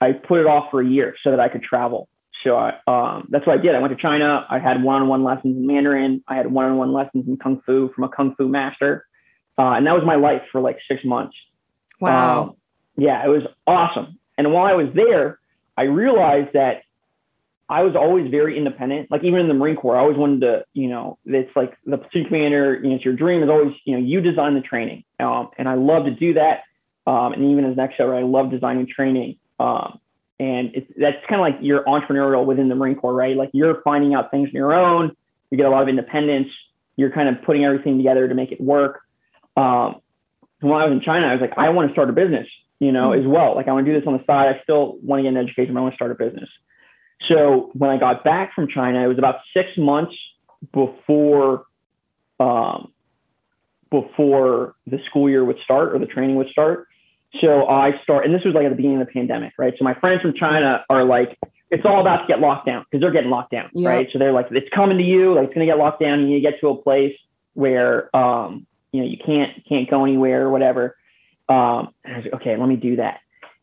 I 0.00 0.12
put 0.12 0.40
it 0.40 0.46
off 0.46 0.70
for 0.70 0.80
a 0.80 0.86
year 0.86 1.14
so 1.22 1.30
that 1.30 1.40
I 1.40 1.48
could 1.48 1.62
travel. 1.62 2.08
So 2.44 2.56
I, 2.56 2.74
um, 2.86 3.28
that's 3.30 3.46
what 3.46 3.58
I 3.58 3.62
did. 3.62 3.74
I 3.74 3.80
went 3.80 3.96
to 3.96 4.00
China. 4.00 4.46
I 4.48 4.60
had 4.60 4.82
one-on-one 4.82 5.24
lessons 5.24 5.56
in 5.56 5.66
Mandarin. 5.66 6.22
I 6.28 6.36
had 6.36 6.50
one-on-one 6.50 6.92
lessons 6.92 7.26
in 7.26 7.36
kung 7.36 7.60
fu 7.66 7.90
from 7.94 8.04
a 8.04 8.08
kung 8.08 8.34
fu 8.36 8.48
master, 8.48 9.06
uh, 9.58 9.72
and 9.72 9.86
that 9.86 9.94
was 9.94 10.04
my 10.06 10.14
life 10.14 10.42
for 10.52 10.60
like 10.60 10.78
six 10.88 11.04
months. 11.04 11.36
Wow. 12.00 12.42
Um, 12.42 12.56
yeah, 12.96 13.24
it 13.24 13.28
was 13.28 13.42
awesome. 13.66 14.18
And 14.36 14.52
while 14.52 14.66
I 14.66 14.74
was 14.74 14.86
there, 14.94 15.40
I 15.76 15.82
realized 15.82 16.52
that 16.54 16.82
I 17.68 17.82
was 17.82 17.94
always 17.96 18.30
very 18.30 18.56
independent. 18.56 19.10
Like 19.10 19.24
even 19.24 19.40
in 19.40 19.48
the 19.48 19.54
Marine 19.54 19.76
Corps, 19.76 19.96
I 19.96 20.00
always 20.00 20.16
wanted 20.16 20.40
to, 20.40 20.64
you 20.72 20.88
know, 20.88 21.18
it's 21.26 21.54
like 21.54 21.76
the 21.84 21.98
platoon 21.98 22.26
commander, 22.26 22.80
you 22.82 22.90
know, 22.90 22.96
it's 22.96 23.04
your 23.04 23.14
dream 23.14 23.42
is 23.42 23.50
always, 23.50 23.74
you 23.84 23.94
know, 23.94 24.02
you 24.02 24.20
design 24.20 24.54
the 24.54 24.60
training. 24.60 25.04
Um, 25.20 25.50
and 25.58 25.68
I 25.68 25.74
love 25.74 26.06
to 26.06 26.12
do 26.12 26.34
that. 26.34 26.62
Um, 27.06 27.32
and 27.32 27.50
even 27.50 27.64
as 27.64 27.72
an 27.72 27.80
ex 27.80 27.94
I 27.98 28.22
love 28.22 28.50
designing 28.50 28.86
training. 28.86 29.38
Um, 29.58 30.00
and 30.40 30.70
it's, 30.74 30.86
that's 30.96 31.16
kind 31.28 31.40
of 31.40 31.40
like 31.40 31.56
you're 31.60 31.82
entrepreneurial 31.84 32.46
within 32.46 32.68
the 32.68 32.74
Marine 32.74 32.94
Corps, 32.94 33.14
right? 33.14 33.36
Like 33.36 33.50
you're 33.52 33.82
finding 33.82 34.14
out 34.14 34.30
things 34.30 34.48
on 34.48 34.54
your 34.54 34.72
own. 34.72 35.16
You 35.50 35.56
get 35.56 35.66
a 35.66 35.70
lot 35.70 35.82
of 35.82 35.88
independence. 35.88 36.48
You're 36.96 37.10
kind 37.10 37.28
of 37.28 37.42
putting 37.44 37.64
everything 37.64 37.96
together 37.96 38.28
to 38.28 38.34
make 38.34 38.52
it 38.52 38.60
work. 38.60 39.00
Um, 39.56 40.00
when 40.60 40.74
I 40.74 40.84
was 40.84 40.92
in 40.92 41.00
China, 41.00 41.26
I 41.26 41.32
was 41.32 41.40
like, 41.40 41.54
I 41.56 41.68
want 41.70 41.88
to 41.88 41.92
start 41.92 42.08
a 42.08 42.12
business, 42.12 42.46
you 42.78 42.92
know, 42.92 43.12
as 43.12 43.26
well. 43.26 43.54
Like 43.54 43.68
I 43.68 43.72
want 43.72 43.86
to 43.86 43.92
do 43.92 43.98
this 43.98 44.06
on 44.06 44.12
the 44.14 44.24
side. 44.26 44.54
I 44.54 44.62
still 44.62 44.98
want 45.02 45.20
to 45.20 45.22
get 45.24 45.36
an 45.36 45.36
education, 45.36 45.74
but 45.74 45.80
I 45.80 45.82
want 45.82 45.94
to 45.94 45.96
start 45.96 46.12
a 46.12 46.14
business. 46.14 46.48
So 47.28 47.70
when 47.74 47.90
I 47.90 47.98
got 47.98 48.22
back 48.22 48.54
from 48.54 48.68
China, 48.68 49.02
it 49.02 49.08
was 49.08 49.18
about 49.18 49.36
six 49.54 49.68
months 49.76 50.14
before 50.72 51.64
um, 52.40 52.92
before 53.90 54.74
the 54.86 54.98
school 55.08 55.28
year 55.28 55.44
would 55.44 55.58
start 55.64 55.94
or 55.94 55.98
the 55.98 56.06
training 56.06 56.36
would 56.36 56.48
start. 56.48 56.86
So 57.40 57.66
I 57.68 57.92
start, 58.02 58.24
and 58.24 58.34
this 58.34 58.42
was 58.44 58.54
like 58.54 58.64
at 58.64 58.70
the 58.70 58.74
beginning 58.74 59.00
of 59.00 59.06
the 59.06 59.12
pandemic, 59.12 59.52
right? 59.58 59.74
So 59.78 59.84
my 59.84 59.94
friends 59.94 60.22
from 60.22 60.32
China 60.34 60.84
are 60.88 61.04
like, 61.04 61.38
it's 61.70 61.84
all 61.84 62.00
about 62.00 62.22
to 62.22 62.26
get 62.26 62.40
locked 62.40 62.64
down 62.66 62.84
because 62.90 63.02
they're 63.02 63.10
getting 63.12 63.30
locked 63.30 63.50
down, 63.52 63.68
Yep. 63.74 63.86
right? 63.88 64.08
So 64.12 64.18
they're 64.18 64.32
like, 64.32 64.46
it's 64.50 64.68
coming 64.74 64.96
to 64.98 65.04
you, 65.04 65.34
like 65.34 65.44
it's 65.48 65.54
gonna 65.54 65.66
get 65.66 65.76
locked 65.78 66.00
down. 66.00 66.20
You 66.20 66.26
need 66.28 66.34
to 66.36 66.50
get 66.50 66.58
to 66.60 66.68
a 66.68 66.74
place 66.76 67.14
where 67.52 68.14
um, 68.16 68.66
you 68.92 69.02
know 69.02 69.06
you 69.06 69.18
can't 69.24 69.50
can't 69.68 69.88
go 69.90 70.04
anywhere 70.04 70.46
or 70.46 70.50
whatever. 70.50 70.96
Um, 71.50 71.88
and 72.04 72.14
I 72.14 72.16
was 72.16 72.24
like, 72.24 72.34
okay, 72.40 72.56
let 72.56 72.68
me 72.68 72.76
do 72.76 72.96
that. 72.96 73.20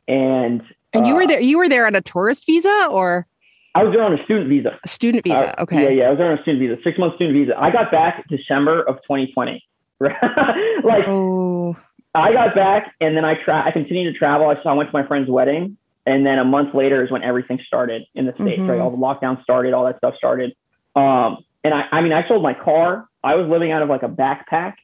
And 0.08 0.62
and 0.94 1.08
you 1.08 1.14
uh, 1.14 1.18
were 1.18 1.28
there. 1.28 1.42
You 1.42 1.58
were 1.58 1.68
there 1.68 1.88
on 1.88 1.96
a 1.96 2.02
tourist 2.02 2.46
visa 2.46 2.88
or 2.92 3.26
I 3.74 3.84
was 3.84 3.92
there 3.94 4.04
on 4.04 4.14
a 4.18 4.24
student 4.24 4.48
visa. 4.50 4.80
a 4.84 4.88
student 4.88 5.24
visa? 5.24 5.60
Uh, 5.60 5.64
okay. 5.64 5.84
Yeah, 5.84 5.90
yeah. 5.90 6.04
I 6.06 6.10
was 6.12 6.18
there 6.20 6.32
on 6.32 6.38
a 6.38 6.42
student 6.44 6.60
visa, 6.62 6.82
six 6.84 7.00
month 7.00 7.16
student 7.16 7.36
visa. 7.36 7.60
I 7.60 7.72
got 7.72 7.92
back 7.92 8.24
December 8.30 8.84
of 8.84 8.98
2020. 8.98 9.64
like 10.00 11.08
Oh. 11.08 11.76
I 12.16 12.34
got 12.34 12.56
back 12.56 12.94
and 13.02 13.16
then 13.16 13.26
I 13.26 13.36
tra- 13.44 13.64
I 13.66 13.72
continued 13.72 14.14
to 14.14 14.18
travel. 14.18 14.48
I, 14.50 14.56
so 14.64 14.70
I 14.70 14.74
went 14.74 14.90
to 14.90 14.94
my 14.94 15.06
friend's 15.06 15.30
wedding, 15.30 15.78
and 16.06 16.26
then 16.26 16.40
a 16.40 16.46
month 16.46 16.74
later 16.74 17.04
is 17.04 17.12
when 17.12 17.24
everything 17.24 17.60
started 17.66 18.04
in 18.16 18.26
the 18.26 18.34
states. 18.34 18.62
Mhm. 18.62 18.70
Right, 18.70 18.80
all 18.80 18.92
the 18.92 18.98
lockdown 18.98 19.42
started, 19.44 19.74
all 19.74 19.86
that 19.86 19.98
stuff 19.98 20.16
started. 20.16 20.56
Um, 20.96 21.44
and 21.64 21.74
I, 21.74 21.86
I 21.92 22.02
mean, 22.02 22.14
I 22.14 22.28
sold 22.28 22.44
my 22.44 22.54
car. 22.54 23.08
I 23.24 23.36
was 23.36 23.48
living 23.50 23.72
out 23.72 23.82
of 23.82 23.90
like 23.90 24.04
a 24.04 24.08
backpack. 24.08 24.76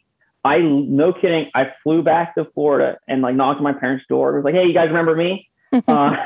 I, 0.43 0.57
no 0.57 1.13
kidding, 1.13 1.51
I 1.53 1.71
flew 1.83 2.01
back 2.01 2.33
to 2.35 2.45
Florida 2.55 2.97
and 3.07 3.21
like 3.21 3.35
knocked 3.35 3.57
on 3.57 3.63
my 3.63 3.73
parents' 3.73 4.05
door. 4.09 4.31
It 4.31 4.37
was 4.37 4.43
like, 4.43 4.55
hey, 4.55 4.65
you 4.65 4.73
guys 4.73 4.87
remember 4.87 5.15
me? 5.15 5.47
Because 5.71 6.17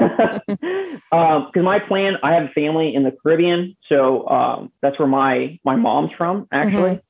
uh, 1.12 1.16
um, 1.16 1.52
my 1.58 1.80
plan, 1.80 2.14
I 2.24 2.34
have 2.34 2.46
a 2.46 2.54
family 2.54 2.96
in 2.96 3.04
the 3.04 3.12
Caribbean, 3.12 3.76
so 3.90 4.28
um, 4.30 4.72
that's 4.82 4.98
where 4.98 5.08
my 5.08 5.60
my 5.66 5.76
mom's 5.76 6.12
from, 6.18 6.48
actually. 6.52 7.02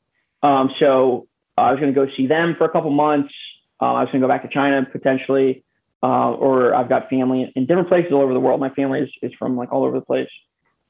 Mm-hmm. 0.44 0.48
Um, 0.48 0.72
so 0.80 1.28
I 1.58 1.72
was 1.72 1.80
going 1.80 1.94
to 1.94 1.96
go 1.96 2.12
see 2.18 2.28
them 2.28 2.56
for 2.58 2.66
a 2.66 2.70
couple 2.70 2.92
months. 2.92 3.34
Uh, 3.82 3.86
I 3.86 4.02
was 4.02 4.10
going 4.12 4.22
to 4.22 4.28
go 4.28 4.34
back 4.34 4.44
to 4.44 4.50
China 4.50 4.86
potentially, 4.90 5.64
uh, 6.02 6.32
or 6.32 6.74
I've 6.74 6.90
got 6.90 7.10
family 7.10 7.52
in 7.56 7.66
different 7.66 7.90
places 7.90 8.12
all 8.12 8.22
over 8.22 8.34
the 8.34 8.40
world. 8.40 8.60
My 8.60 8.70
family 8.70 9.00
is, 9.00 9.10
is 9.22 9.32
from 9.38 9.58
like 9.58 9.72
all 9.72 9.84
over 9.84 10.00
the 10.00 10.06
place. 10.06 10.30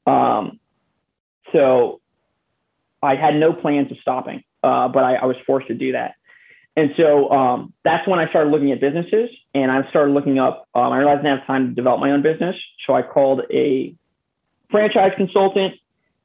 Um, 0.06 0.60
so 1.52 2.00
I 3.02 3.16
had 3.16 3.34
no 3.34 3.52
plans 3.52 3.90
of 3.90 3.98
stopping, 3.98 4.42
uh, 4.62 4.88
but 4.88 5.04
I, 5.04 5.16
I, 5.16 5.24
was 5.26 5.36
forced 5.46 5.68
to 5.68 5.74
do 5.74 5.92
that. 5.92 6.14
And 6.76 6.90
so 6.96 7.30
um, 7.30 7.72
that's 7.84 8.06
when 8.06 8.18
I 8.18 8.28
started 8.28 8.50
looking 8.50 8.70
at 8.72 8.80
businesses 8.80 9.30
and 9.54 9.70
I 9.70 9.88
started 9.90 10.12
looking 10.12 10.38
up. 10.38 10.68
Um, 10.74 10.92
I 10.92 10.98
realized 10.98 11.20
I 11.20 11.22
didn't 11.22 11.38
have 11.38 11.46
time 11.46 11.68
to 11.70 11.74
develop 11.74 12.00
my 12.00 12.10
own 12.10 12.22
business. 12.22 12.54
So 12.86 12.94
I 12.94 13.02
called 13.02 13.42
a 13.50 13.94
franchise 14.70 15.12
consultant 15.16 15.74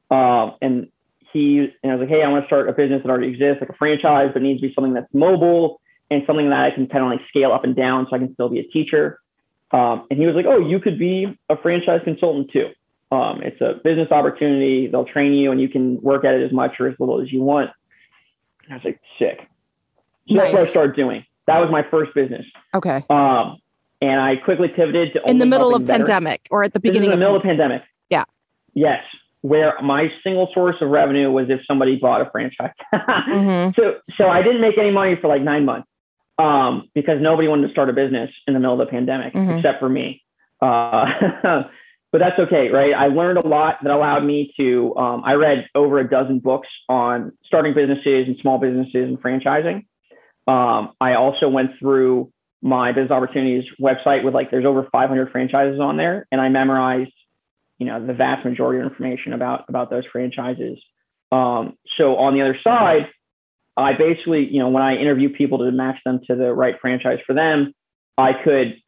uh, 0.10 0.51
and 0.62 0.89
he, 1.32 1.70
and 1.82 1.91
I 1.91 1.96
was 1.96 2.01
like, 2.01 2.10
hey, 2.10 2.24
I 2.24 2.27
want 2.27 2.44
to 2.44 2.48
start 2.48 2.68
a 2.68 2.74
business 2.74 3.01
that 3.03 3.10
already 3.10 3.30
exists, 3.30 3.62
like 3.62 3.70
a 3.70 3.77
franchise, 3.77 4.32
but 4.34 4.41
needs 4.41 4.60
to 4.60 4.68
be 4.68 4.74
something 4.74 4.94
that's 4.94 5.12
mobile 5.13 5.80
and 6.12 6.24
something 6.27 6.50
that 6.50 6.60
I 6.60 6.72
can 6.72 6.88
kind 6.88 7.03
of 7.03 7.10
like 7.10 7.22
scale 7.30 7.53
up 7.53 7.63
and 7.63 7.75
down 7.75 8.06
so 8.08 8.15
I 8.15 8.20
can 8.20 8.34
still 8.34 8.50
be 8.50 8.60
a 8.60 8.63
teacher. 8.63 9.20
Um, 9.72 10.06
and 10.12 10.20
he 10.20 10.25
was 10.25 10.36
like, 10.36 10.46
oh, 10.46 10.60
you 10.60 10.80
could 10.80 11.00
be 11.00 11.39
a 11.50 11.56
franchise 11.56 12.01
consultant 12.03 12.51
too. 12.51 12.68
Um, 13.15 13.41
it's 13.41 13.60
a 13.62 13.80
business 13.82 14.12
opportunity. 14.12 14.88
They'll 14.88 15.06
train 15.06 15.34
you 15.34 15.51
and 15.51 15.60
you 15.60 15.70
can 15.70 16.01
work 16.01 16.25
at 16.25 16.34
it 16.34 16.46
as 16.46 16.51
much 16.51 16.74
or 16.80 16.89
as 16.89 16.96
little 17.00 17.22
as 17.22 17.32
you 17.32 17.41
want. 17.41 17.72
And 18.65 18.74
I 18.74 18.75
was 18.75 18.84
like, 18.84 19.00
sick. 19.18 19.48
So 20.27 20.36
nice. 20.36 20.44
that's 20.44 20.53
what 20.53 20.68
I 20.68 20.70
started 20.70 20.96
doing. 20.96 21.25
That 21.48 21.60
was 21.60 21.70
my 21.72 21.84
first 21.89 22.13
business. 22.13 22.46
Okay. 22.75 23.06
Um, 23.10 23.60
and 24.01 24.20
I 24.20 24.36
quickly 24.36 24.68
pivoted 24.68 25.13
to 25.13 25.30
in 25.30 25.39
the 25.39 25.46
middle 25.46 25.74
of 25.74 25.86
pandemic 25.86 26.48
or 26.51 26.63
at 26.63 26.74
the 26.74 26.80
beginning 26.80 27.12
in 27.12 27.12
the 27.12 27.18
middle 27.18 27.36
of 27.36 27.44
pandemic. 27.44 27.84
Yeah. 28.10 28.25
Yes 28.74 29.01
where 29.41 29.74
my 29.82 30.08
single 30.24 30.50
source 30.53 30.75
of 30.82 30.89
revenue 30.89 31.32
was 31.32 31.48
if 31.50 31.60
somebody 31.68 31.96
bought 31.96 32.22
a 32.22 32.30
franchise. 32.30 32.70
mm-hmm. 32.94 33.72
So 33.75 33.96
so 34.15 34.30
I 34.30 34.44
didn't 34.44 34.62
make 34.62 34.77
any 34.77 34.91
money 34.91 35.18
for 35.20 35.27
like 35.27 35.41
nine 35.41 35.65
months 35.65 35.88
um, 36.41 36.89
because 36.95 37.21
nobody 37.21 37.48
wanted 37.48 37.67
to 37.67 37.71
start 37.71 37.89
a 37.89 37.93
business 37.93 38.29
in 38.48 38.53
the 38.53 38.60
middle 38.60 38.79
of 38.79 38.86
the 38.86 38.91
pandemic 38.91 39.33
mm-hmm. 39.33 39.57
except 39.57 39.79
for 39.79 39.89
me. 39.89 40.24
Uh, 40.62 41.05
but 42.12 42.19
that's 42.19 42.39
okay, 42.39 42.69
right? 42.69 42.93
I 42.93 43.07
learned 43.07 43.38
a 43.38 43.48
lot 43.48 43.77
that 43.83 43.91
allowed 43.91 44.24
me 44.24 44.53
to. 44.57 44.95
Um, 44.95 45.21
I 45.24 45.33
read 45.33 45.67
over 45.75 46.00
a 46.00 46.10
dozen 46.10 46.39
books 46.39 46.67
on 46.89 47.33
starting 47.45 47.74
businesses 47.74 48.27
and 48.27 48.38
small 48.41 48.57
businesses 48.57 49.07
and 49.07 49.21
franchising. 49.21 49.86
Um, 50.48 50.93
I 51.00 51.13
also 51.13 51.48
went 51.48 51.71
through 51.79 52.31
my 52.63 52.91
business 52.91 53.12
opportunities 53.12 53.63
website 53.79 54.24
with 54.24 54.33
like 54.33 54.51
there's 54.51 54.65
over 54.65 54.88
500 54.91 55.31
franchises 55.31 55.79
on 55.79 55.98
there, 55.98 56.27
and 56.31 56.41
I 56.41 56.50
memorized 56.50 57.13
you 57.77 57.86
know 57.86 58.05
the 58.05 58.13
vast 58.13 58.45
majority 58.45 58.79
of 58.79 58.91
information 58.91 59.33
about 59.33 59.65
about 59.69 59.89
those 59.89 60.05
franchises. 60.12 60.79
Um, 61.31 61.77
so 61.98 62.17
on 62.17 62.33
the 62.33 62.41
other 62.41 62.57
side, 62.63 63.07
I 63.78 63.94
basically 63.94 64.48
you 64.50 64.60
know 64.60 64.70
when 64.70 64.84
I 64.84 64.96
interview 64.96 65.30
people 65.30 65.60
to 65.60 65.72
match 65.72 65.98
them 66.06 66.22
to 66.28 66.36
the 66.36 66.54
right 66.54 66.75
franchise 66.82 67.20
for 67.25 67.34
them, 67.34 67.74
I 68.18 68.34
could 68.34 68.82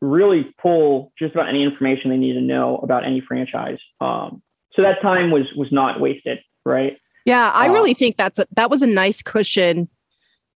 really 0.00 0.54
pull 0.60 1.12
just 1.18 1.34
about 1.34 1.48
any 1.48 1.62
information 1.62 2.10
they 2.10 2.16
need 2.16 2.34
to 2.34 2.40
know 2.40 2.78
about 2.78 3.04
any 3.04 3.20
franchise. 3.20 3.78
Um, 4.00 4.42
so 4.74 4.82
that 4.82 5.02
time 5.02 5.30
was 5.30 5.46
was 5.56 5.68
not 5.72 6.00
wasted, 6.00 6.38
right? 6.64 6.98
Yeah, 7.24 7.50
I 7.54 7.68
uh, 7.68 7.72
really 7.72 7.94
think 7.94 8.16
that's 8.16 8.38
a, 8.38 8.46
that 8.56 8.70
was 8.70 8.82
a 8.82 8.86
nice 8.86 9.22
cushion 9.22 9.88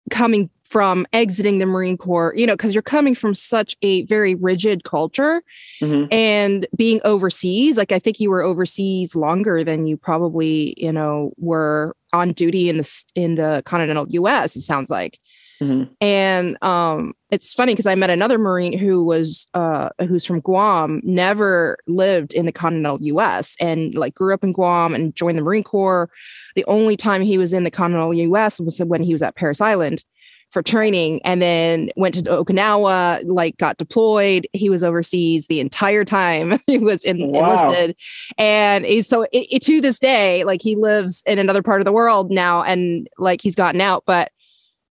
coming 0.10 0.50
from 0.71 1.05
exiting 1.11 1.59
the 1.59 1.65
Marine 1.65 1.97
Corps, 1.97 2.33
you 2.33 2.47
know, 2.47 2.53
because 2.53 2.73
you're 2.73 2.81
coming 2.81 3.13
from 3.13 3.35
such 3.35 3.75
a 3.81 4.03
very 4.03 4.35
rigid 4.35 4.85
culture 4.85 5.43
mm-hmm. 5.81 6.05
and 6.13 6.65
being 6.77 7.01
overseas. 7.03 7.77
Like, 7.77 7.91
I 7.91 7.99
think 7.99 8.21
you 8.21 8.29
were 8.29 8.41
overseas 8.41 9.13
longer 9.13 9.65
than 9.65 9.85
you 9.85 9.97
probably, 9.97 10.73
you 10.77 10.93
know, 10.93 11.33
were 11.37 11.93
on 12.13 12.31
duty 12.31 12.69
in 12.69 12.77
the 12.77 13.03
in 13.15 13.35
the 13.35 13.61
continental 13.65 14.05
U.S. 14.11 14.55
It 14.55 14.61
sounds 14.61 14.89
like. 14.89 15.19
Mm-hmm. 15.61 15.91
And 15.99 16.63
um, 16.63 17.15
it's 17.31 17.53
funny 17.53 17.73
because 17.73 17.85
I 17.85 17.95
met 17.95 18.09
another 18.09 18.39
Marine 18.39 18.75
who 18.75 19.03
was 19.05 19.47
uh, 19.53 19.89
who's 20.07 20.25
from 20.25 20.39
Guam, 20.39 21.01
never 21.03 21.79
lived 21.85 22.33
in 22.33 22.45
the 22.45 22.51
continental 22.53 22.97
U.S. 23.01 23.57
and 23.59 23.93
like 23.93 24.15
grew 24.15 24.33
up 24.33 24.43
in 24.45 24.53
Guam 24.53 24.95
and 24.95 25.13
joined 25.17 25.37
the 25.37 25.43
Marine 25.43 25.63
Corps. 25.63 26.09
The 26.55 26.65
only 26.65 26.95
time 26.95 27.23
he 27.23 27.37
was 27.37 27.51
in 27.51 27.65
the 27.65 27.71
continental 27.71 28.13
U.S. 28.13 28.61
was 28.61 28.79
when 28.79 29.03
he 29.03 29.13
was 29.13 29.21
at 29.21 29.35
Parris 29.35 29.59
Island 29.59 30.05
for 30.51 30.62
training 30.62 31.22
and 31.24 31.41
then 31.41 31.89
went 31.96 32.13
to 32.15 32.22
Okinawa, 32.22 33.24
like 33.25 33.58
got 33.58 33.77
deployed. 33.77 34.48
He 34.53 34.70
was 34.70 34.84
overseas 34.84 35.48
the 35.48 35.60
entire 35.60 36.03
time 36.03 36.60
he 36.67 36.77
was 36.77 37.03
in, 37.03 37.31
wow. 37.31 37.51
enlisted. 37.51 37.96
And 38.38 38.86
he's 38.86 39.08
so 39.08 39.24
it, 39.24 39.48
it, 39.50 39.62
to 39.63 39.81
this 39.81 39.98
day, 39.98 40.43
like 40.43 40.62
he 40.62 40.75
lives 40.75 41.24
in 41.25 41.39
another 41.39 41.63
part 41.63 41.81
of 41.81 41.86
the 41.86 41.91
world 41.91 42.31
now 42.31 42.63
and 42.63 43.08
like 43.17 43.41
he's 43.41 43.55
gotten 43.55 43.81
out, 43.81 44.03
but 44.05 44.31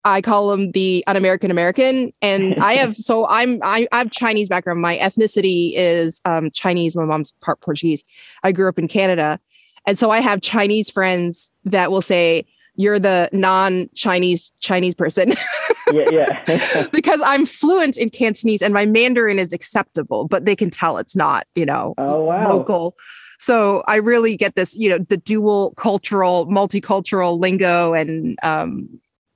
I 0.04 0.20
call 0.20 0.52
him 0.52 0.72
the 0.72 1.04
un-American 1.06 1.50
American. 1.50 2.12
And 2.22 2.54
I 2.56 2.72
have 2.74 2.96
so 2.96 3.26
I'm 3.28 3.60
I, 3.62 3.86
I 3.92 3.98
have 3.98 4.10
Chinese 4.10 4.48
background. 4.48 4.80
My 4.80 4.96
ethnicity 4.96 5.72
is 5.74 6.20
um, 6.24 6.50
Chinese. 6.50 6.96
My 6.96 7.04
mom's 7.04 7.32
part 7.40 7.60
Portuguese. 7.60 8.02
I 8.42 8.52
grew 8.52 8.68
up 8.68 8.78
in 8.78 8.88
Canada. 8.88 9.38
And 9.86 9.98
so 9.98 10.10
I 10.10 10.20
have 10.20 10.40
Chinese 10.40 10.90
friends 10.90 11.50
that 11.64 11.90
will 11.90 12.00
say, 12.00 12.46
you're 12.76 12.98
the 12.98 13.28
non-Chinese 13.32 14.52
Chinese 14.60 14.94
person. 14.94 15.34
yeah, 15.92 16.42
yeah. 16.48 16.86
because 16.92 17.20
I'm 17.24 17.46
fluent 17.46 17.96
in 17.96 18.10
Cantonese 18.10 18.62
and 18.62 18.72
my 18.72 18.86
Mandarin 18.86 19.38
is 19.38 19.52
acceptable, 19.52 20.26
but 20.28 20.44
they 20.44 20.56
can 20.56 20.70
tell 20.70 20.98
it's 20.98 21.16
not, 21.16 21.46
you 21.54 21.66
know, 21.66 21.94
oh, 21.98 22.24
wow. 22.24 22.52
local. 22.52 22.96
So 23.38 23.82
I 23.88 23.96
really 23.96 24.36
get 24.36 24.54
this, 24.54 24.76
you 24.76 24.88
know, 24.88 24.98
the 24.98 25.16
dual 25.16 25.74
cultural, 25.76 26.46
multicultural 26.46 27.40
lingo 27.40 27.92
and 27.92 28.38
um, 28.42 28.88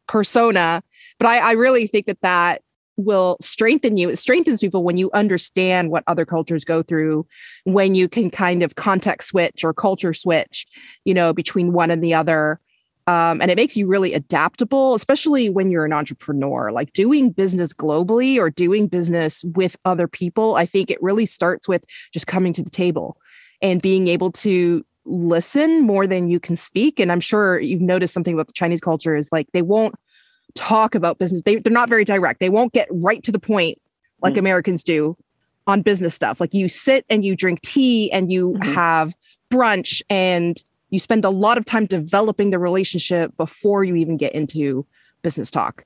persona. 0.06 0.82
But 1.18 1.26
I, 1.26 1.38
I 1.38 1.52
really 1.52 1.86
think 1.86 2.06
that 2.06 2.20
that 2.22 2.62
will 2.96 3.36
strengthen 3.40 3.96
you. 3.96 4.08
It 4.08 4.18
strengthens 4.18 4.60
people 4.60 4.82
when 4.82 4.96
you 4.96 5.10
understand 5.12 5.90
what 5.90 6.04
other 6.06 6.24
cultures 6.24 6.64
go 6.64 6.82
through, 6.82 7.26
when 7.64 7.94
you 7.94 8.08
can 8.08 8.30
kind 8.30 8.62
of 8.62 8.76
context 8.76 9.28
switch 9.28 9.64
or 9.64 9.74
culture 9.74 10.12
switch, 10.12 10.66
you 11.04 11.12
know, 11.12 11.32
between 11.32 11.72
one 11.72 11.90
and 11.90 12.02
the 12.02 12.14
other. 12.14 12.60
Um, 13.08 13.40
and 13.40 13.50
it 13.50 13.56
makes 13.56 13.76
you 13.76 13.86
really 13.86 14.14
adaptable, 14.14 14.94
especially 14.94 15.48
when 15.48 15.70
you're 15.70 15.84
an 15.84 15.92
entrepreneur. 15.92 16.72
Like 16.72 16.92
doing 16.92 17.30
business 17.30 17.72
globally 17.72 18.36
or 18.36 18.50
doing 18.50 18.88
business 18.88 19.44
with 19.54 19.76
other 19.84 20.08
people, 20.08 20.56
I 20.56 20.66
think 20.66 20.90
it 20.90 21.00
really 21.00 21.26
starts 21.26 21.68
with 21.68 21.84
just 22.12 22.26
coming 22.26 22.52
to 22.54 22.62
the 22.62 22.70
table 22.70 23.16
and 23.62 23.80
being 23.80 24.08
able 24.08 24.32
to 24.32 24.84
listen 25.04 25.82
more 25.82 26.06
than 26.06 26.28
you 26.28 26.40
can 26.40 26.56
speak. 26.56 26.98
And 26.98 27.12
I'm 27.12 27.20
sure 27.20 27.60
you've 27.60 27.80
noticed 27.80 28.12
something 28.12 28.34
about 28.34 28.48
the 28.48 28.52
Chinese 28.52 28.80
culture 28.80 29.14
is 29.14 29.28
like 29.30 29.46
they 29.52 29.62
won't 29.62 29.94
talk 30.54 30.94
about 30.94 31.18
business. 31.18 31.42
They, 31.42 31.56
they're 31.56 31.72
not 31.72 31.88
very 31.88 32.04
direct. 32.04 32.40
They 32.40 32.50
won't 32.50 32.72
get 32.72 32.88
right 32.90 33.22
to 33.22 33.32
the 33.32 33.38
point 33.38 33.78
like 34.22 34.34
mm 34.34 34.38
Americans 34.38 34.82
do 34.82 35.16
on 35.66 35.82
business 35.82 36.14
stuff. 36.14 36.40
Like 36.40 36.54
you 36.54 36.68
sit 36.68 37.04
and 37.10 37.24
you 37.24 37.36
drink 37.36 37.60
tea 37.62 38.10
and 38.10 38.32
you 38.32 38.52
mm-hmm. 38.52 38.72
have 38.72 39.14
brunch 39.50 40.02
and 40.08 40.56
you 40.96 41.00
spend 41.00 41.26
a 41.26 41.30
lot 41.30 41.58
of 41.58 41.66
time 41.66 41.84
developing 41.84 42.50
the 42.50 42.58
relationship 42.58 43.36
before 43.36 43.84
you 43.84 43.96
even 43.96 44.16
get 44.16 44.34
into 44.34 44.86
business 45.20 45.50
talk. 45.50 45.84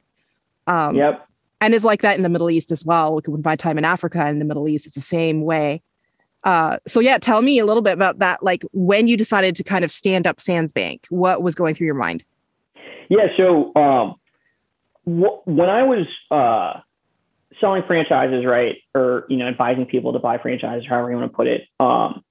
Um, 0.68 0.94
yep. 0.94 1.26
And 1.60 1.74
it's 1.74 1.84
like 1.84 2.02
that 2.02 2.16
in 2.16 2.22
the 2.22 2.28
Middle 2.28 2.48
East 2.48 2.70
as 2.70 2.84
well. 2.84 3.20
With 3.26 3.44
my 3.44 3.56
time 3.56 3.76
in 3.76 3.84
Africa 3.84 4.20
and 4.20 4.40
the 4.40 4.44
Middle 4.44 4.68
East, 4.68 4.86
it's 4.86 4.94
the 4.94 5.00
same 5.00 5.42
way. 5.42 5.82
Uh, 6.44 6.78
so 6.86 7.00
yeah, 7.00 7.18
tell 7.18 7.42
me 7.42 7.58
a 7.58 7.66
little 7.66 7.82
bit 7.82 7.92
about 7.92 8.20
that. 8.20 8.40
Like 8.40 8.62
when 8.72 9.08
you 9.08 9.16
decided 9.16 9.56
to 9.56 9.64
kind 9.64 9.84
of 9.84 9.90
stand 9.90 10.28
up 10.28 10.40
Sands 10.40 10.72
Bank, 10.72 11.06
what 11.10 11.42
was 11.42 11.56
going 11.56 11.74
through 11.74 11.86
your 11.86 11.94
mind? 11.94 12.24
Yeah. 13.08 13.26
So 13.36 13.72
um, 13.74 14.14
wh- 15.04 15.44
when 15.46 15.68
I 15.68 15.82
was 15.82 16.06
uh, 16.30 16.80
selling 17.60 17.82
franchises, 17.86 18.46
right, 18.46 18.76
or 18.94 19.26
you 19.28 19.36
know, 19.36 19.48
advising 19.48 19.86
people 19.86 20.12
to 20.12 20.20
buy 20.20 20.38
franchises, 20.38 20.86
however 20.88 21.10
you 21.10 21.16
want 21.16 21.32
to 21.32 21.36
put 21.36 21.48
it, 21.48 21.62
um, 21.80 22.22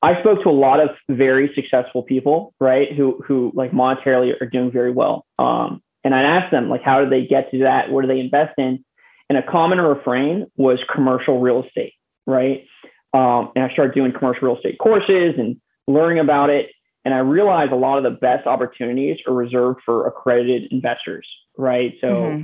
I 0.00 0.20
spoke 0.20 0.42
to 0.44 0.48
a 0.48 0.52
lot 0.52 0.80
of 0.80 0.90
very 1.08 1.50
successful 1.54 2.02
people, 2.02 2.54
right, 2.60 2.92
who 2.92 3.22
who 3.26 3.52
like 3.54 3.72
monetarily 3.72 4.32
are 4.40 4.46
doing 4.46 4.70
very 4.70 4.92
well. 4.92 5.26
Um, 5.38 5.82
and 6.04 6.14
I 6.14 6.22
asked 6.22 6.52
them 6.52 6.68
like, 6.68 6.82
how 6.82 7.00
did 7.00 7.10
they 7.10 7.26
get 7.26 7.50
to 7.50 7.58
that? 7.60 7.90
What 7.90 8.02
do 8.02 8.08
they 8.08 8.20
invest 8.20 8.54
in? 8.58 8.84
And 9.28 9.36
a 9.36 9.42
common 9.42 9.78
refrain 9.80 10.46
was 10.56 10.78
commercial 10.92 11.40
real 11.40 11.64
estate, 11.64 11.92
right? 12.26 12.64
Um, 13.12 13.50
and 13.56 13.64
I 13.64 13.72
started 13.72 13.94
doing 13.94 14.12
commercial 14.12 14.48
real 14.48 14.56
estate 14.56 14.78
courses 14.78 15.34
and 15.36 15.56
learning 15.86 16.20
about 16.20 16.50
it. 16.50 16.70
And 17.04 17.14
I 17.14 17.18
realized 17.18 17.72
a 17.72 17.76
lot 17.76 17.98
of 17.98 18.04
the 18.04 18.18
best 18.18 18.46
opportunities 18.46 19.18
are 19.26 19.34
reserved 19.34 19.80
for 19.84 20.06
accredited 20.06 20.70
investors, 20.70 21.26
right? 21.56 21.94
So, 22.00 22.06
mm-hmm. 22.06 22.42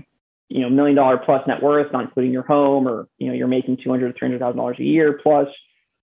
you 0.49 0.63
know, 0.63 0.71
million 0.71 0.97
dollar 0.97 1.19
plus 1.19 1.47
net 1.47 1.63
worth, 1.63 1.93
not 1.93 2.05
including 2.05 2.33
your 2.33 2.45
home, 2.45 2.89
or 2.89 3.09
you 3.19 3.29
know, 3.29 3.35
you're 3.35 3.49
making 3.49 3.79
two 3.83 3.91
hundred, 3.91 4.17
three 4.19 4.29
hundred 4.29 4.41
thousand 4.41 4.57
dollars 4.57 4.77
a 4.81 4.85
year 4.85 5.21
plus. 5.23 5.49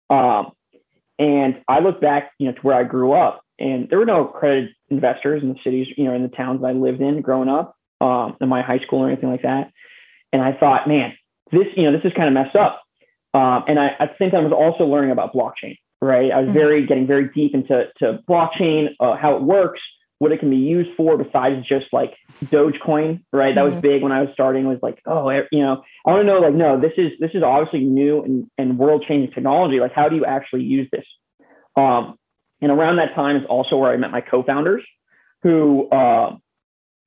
Um, 0.10 0.52
and 1.20 1.62
I 1.68 1.80
look 1.80 2.02
back, 2.02 2.32
you 2.40 2.48
know, 2.48 2.54
to 2.54 2.62
where 2.62 2.76
I 2.76 2.84
grew 2.84 3.14
up, 3.14 3.42
and 3.60 3.90
there 3.90 4.00
were 4.00 4.06
no 4.06 4.30
accredited 4.30 4.74
investors 4.90 5.44
in 5.44 5.50
the 5.50 5.60
cities, 5.64 5.88
you 5.98 6.06
know, 6.06 6.14
in 6.14 6.24
the 6.24 6.30
towns 6.30 6.64
I 6.64 6.72
lived 6.72 7.02
in 7.02 7.22
growing 7.22 7.50
up, 7.50 7.76
um, 8.02 8.38
in 8.42 8.48
my 8.50 8.62
high 8.62 8.80
school 8.80 9.00
or 9.00 9.08
anything 9.08 9.30
like 9.30 9.44
that. 9.44 9.72
And 10.32 10.42
I 10.42 10.54
thought, 10.54 10.88
man, 10.88 11.14
this, 11.52 11.68
you 11.76 11.84
know, 11.84 11.92
this 11.92 12.06
is 12.06 12.14
kind 12.16 12.28
of 12.28 12.34
messed 12.34 12.56
up. 12.56 12.82
Um, 13.34 13.66
and 13.68 13.80
I, 13.80 13.88
at 14.00 14.12
the 14.12 14.16
same 14.18 14.32
time, 14.32 14.46
I 14.46 14.48
was 14.48 14.54
also 14.54 14.86
learning 14.86 15.12
about 15.12 15.34
blockchain, 15.34 15.76
right? 16.02 16.32
I 16.32 16.40
was 16.40 16.46
mm-hmm. 16.46 16.54
very 16.54 16.86
getting 16.88 17.06
very 17.06 17.30
deep 17.36 17.54
into 17.54 17.88
to 17.98 18.20
blockchain, 18.28 18.90
uh, 19.00 19.16
how 19.18 19.36
it 19.36 19.44
works, 19.44 19.82
what 20.20 20.34
it 20.34 20.40
can 20.40 20.50
be 20.50 20.58
used 20.58 20.90
for 20.96 21.18
besides 21.18 21.66
just 21.68 21.88
like 21.92 22.14
Dogecoin, 22.46 23.24
right? 23.34 23.56
That 23.56 23.64
mm-hmm. 23.64 23.76
was 23.76 23.82
big 23.82 24.04
when 24.04 24.12
I 24.12 24.22
was 24.22 24.30
starting. 24.34 24.68
Was 24.68 24.80
like, 24.82 25.02
oh, 25.06 25.30
you 25.52 25.62
know, 25.62 25.82
I 26.06 26.12
want 26.12 26.22
to 26.22 26.28
know, 26.28 26.40
like, 26.40 26.54
no, 26.54 26.80
this 26.80 26.92
is 26.98 27.12
this 27.20 27.32
is 27.34 27.42
obviously 27.42 27.80
new 27.80 28.22
and, 28.22 28.52
and 28.58 28.78
world 28.78 29.06
changing 29.08 29.32
technology. 29.32 29.80
Like, 29.80 29.94
how 29.94 30.10
do 30.10 30.18
you 30.18 30.26
actually 30.26 30.64
use 30.64 30.88
this? 30.92 31.06
Um, 31.76 32.18
and 32.62 32.70
around 32.70 32.98
that 32.98 33.16
time 33.16 33.38
is 33.38 33.44
also 33.50 33.78
where 33.78 33.92
I 33.92 33.98
met 33.98 34.12
my 34.12 34.20
co-founders, 34.20 34.84
who 35.44 35.90
uh, 35.90 36.36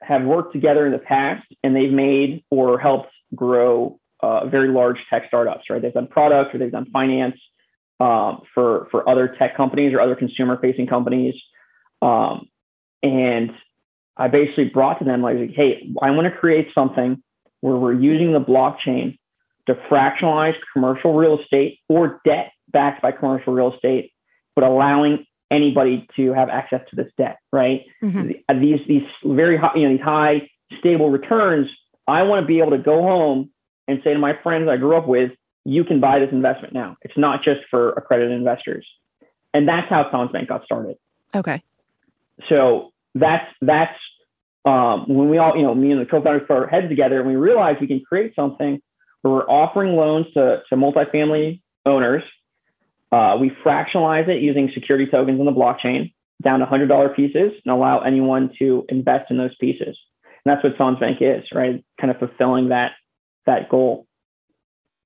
have 0.00 0.22
worked 0.22 0.54
together 0.54 0.86
in 0.86 0.92
the 0.92 0.98
past, 0.98 1.46
and 1.62 1.76
they've 1.76 1.92
made 1.92 2.44
or 2.50 2.78
helped 2.78 3.10
grow 3.34 4.00
uh, 4.22 4.46
very 4.46 4.68
large 4.68 4.96
tech 5.10 5.24
startups. 5.28 5.64
Right? 5.68 5.82
They've 5.82 5.92
done 5.92 6.08
products 6.08 6.54
or 6.54 6.58
they've 6.58 6.72
done 6.72 6.86
finance 6.90 7.36
um, 8.00 8.40
for 8.54 8.88
for 8.90 9.06
other 9.06 9.36
tech 9.38 9.54
companies 9.54 9.92
or 9.92 10.00
other 10.00 10.16
consumer 10.16 10.58
facing 10.62 10.86
companies. 10.86 11.34
Um, 12.00 12.48
and 13.02 13.50
I 14.16 14.28
basically 14.28 14.66
brought 14.66 14.98
to 14.98 15.04
them 15.04 15.22
like, 15.22 15.36
hey, 15.54 15.88
I 16.00 16.10
want 16.10 16.32
to 16.32 16.38
create 16.38 16.68
something 16.74 17.22
where 17.60 17.76
we're 17.76 17.94
using 17.94 18.32
the 18.32 18.40
blockchain 18.40 19.18
to 19.66 19.74
fractionalize 19.90 20.54
commercial 20.72 21.14
real 21.14 21.38
estate 21.40 21.78
or 21.88 22.20
debt 22.24 22.52
backed 22.70 23.02
by 23.02 23.12
commercial 23.12 23.52
real 23.52 23.72
estate, 23.72 24.12
but 24.54 24.64
allowing 24.64 25.24
anybody 25.50 26.06
to 26.16 26.32
have 26.32 26.48
access 26.48 26.80
to 26.90 26.96
this 26.96 27.10
debt, 27.16 27.38
right? 27.52 27.82
Mm-hmm. 28.02 28.60
These 28.60 28.80
these 28.88 29.02
very 29.24 29.56
high, 29.56 29.72
you 29.76 29.82
know, 29.82 29.96
these 29.96 30.04
high 30.04 30.48
stable 30.78 31.10
returns. 31.10 31.68
I 32.08 32.22
want 32.22 32.42
to 32.42 32.46
be 32.46 32.58
able 32.58 32.72
to 32.72 32.78
go 32.78 33.02
home 33.02 33.50
and 33.86 34.00
say 34.02 34.12
to 34.12 34.18
my 34.18 34.32
friends 34.42 34.68
I 34.68 34.76
grew 34.76 34.96
up 34.96 35.06
with, 35.06 35.30
you 35.64 35.84
can 35.84 36.00
buy 36.00 36.18
this 36.18 36.30
investment 36.32 36.74
now. 36.74 36.96
It's 37.02 37.16
not 37.16 37.44
just 37.44 37.60
for 37.70 37.90
accredited 37.90 38.32
investors. 38.32 38.86
And 39.54 39.68
that's 39.68 39.88
how 39.88 40.08
Bank 40.32 40.48
got 40.48 40.64
started. 40.64 40.96
Okay. 41.34 41.62
So 42.48 42.91
that's 43.14 43.46
that's 43.60 43.98
um, 44.64 45.06
when 45.08 45.28
we 45.28 45.38
all, 45.38 45.56
you 45.56 45.62
know, 45.62 45.74
me 45.74 45.90
and 45.90 46.00
the 46.00 46.06
co-founders 46.06 46.42
put 46.46 46.56
our 46.56 46.66
heads 46.66 46.88
together 46.88 47.18
and 47.18 47.28
we 47.28 47.34
realized 47.34 47.80
we 47.80 47.88
can 47.88 48.00
create 48.00 48.34
something 48.36 48.80
where 49.22 49.34
we're 49.34 49.48
offering 49.48 49.96
loans 49.96 50.26
to, 50.34 50.62
to 50.68 50.76
multifamily 50.76 51.60
owners. 51.84 52.22
Uh, 53.10 53.36
we 53.40 53.50
fractionalize 53.64 54.28
it 54.28 54.40
using 54.40 54.70
security 54.72 55.10
tokens 55.10 55.40
on 55.40 55.46
the 55.46 55.52
blockchain 55.52 56.12
down 56.42 56.60
to 56.60 56.66
$100 56.66 57.16
pieces 57.16 57.52
and 57.64 57.72
allow 57.72 58.00
anyone 58.00 58.50
to 58.58 58.84
invest 58.88 59.30
in 59.30 59.36
those 59.36 59.54
pieces. 59.60 59.96
And 60.44 60.56
that's 60.56 60.62
what 60.64 61.00
Bank 61.00 61.18
is, 61.20 61.44
right? 61.52 61.84
Kind 62.00 62.10
of 62.10 62.18
fulfilling 62.18 62.68
that 62.68 62.92
that 63.46 63.68
goal. 63.68 64.06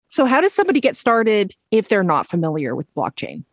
So, 0.08 0.24
how 0.24 0.40
does 0.40 0.52
somebody 0.52 0.80
get 0.80 0.96
started 0.96 1.54
if 1.70 1.88
they're 1.88 2.04
not 2.04 2.26
familiar 2.26 2.74
with 2.74 2.86
blockchain? 2.94 3.44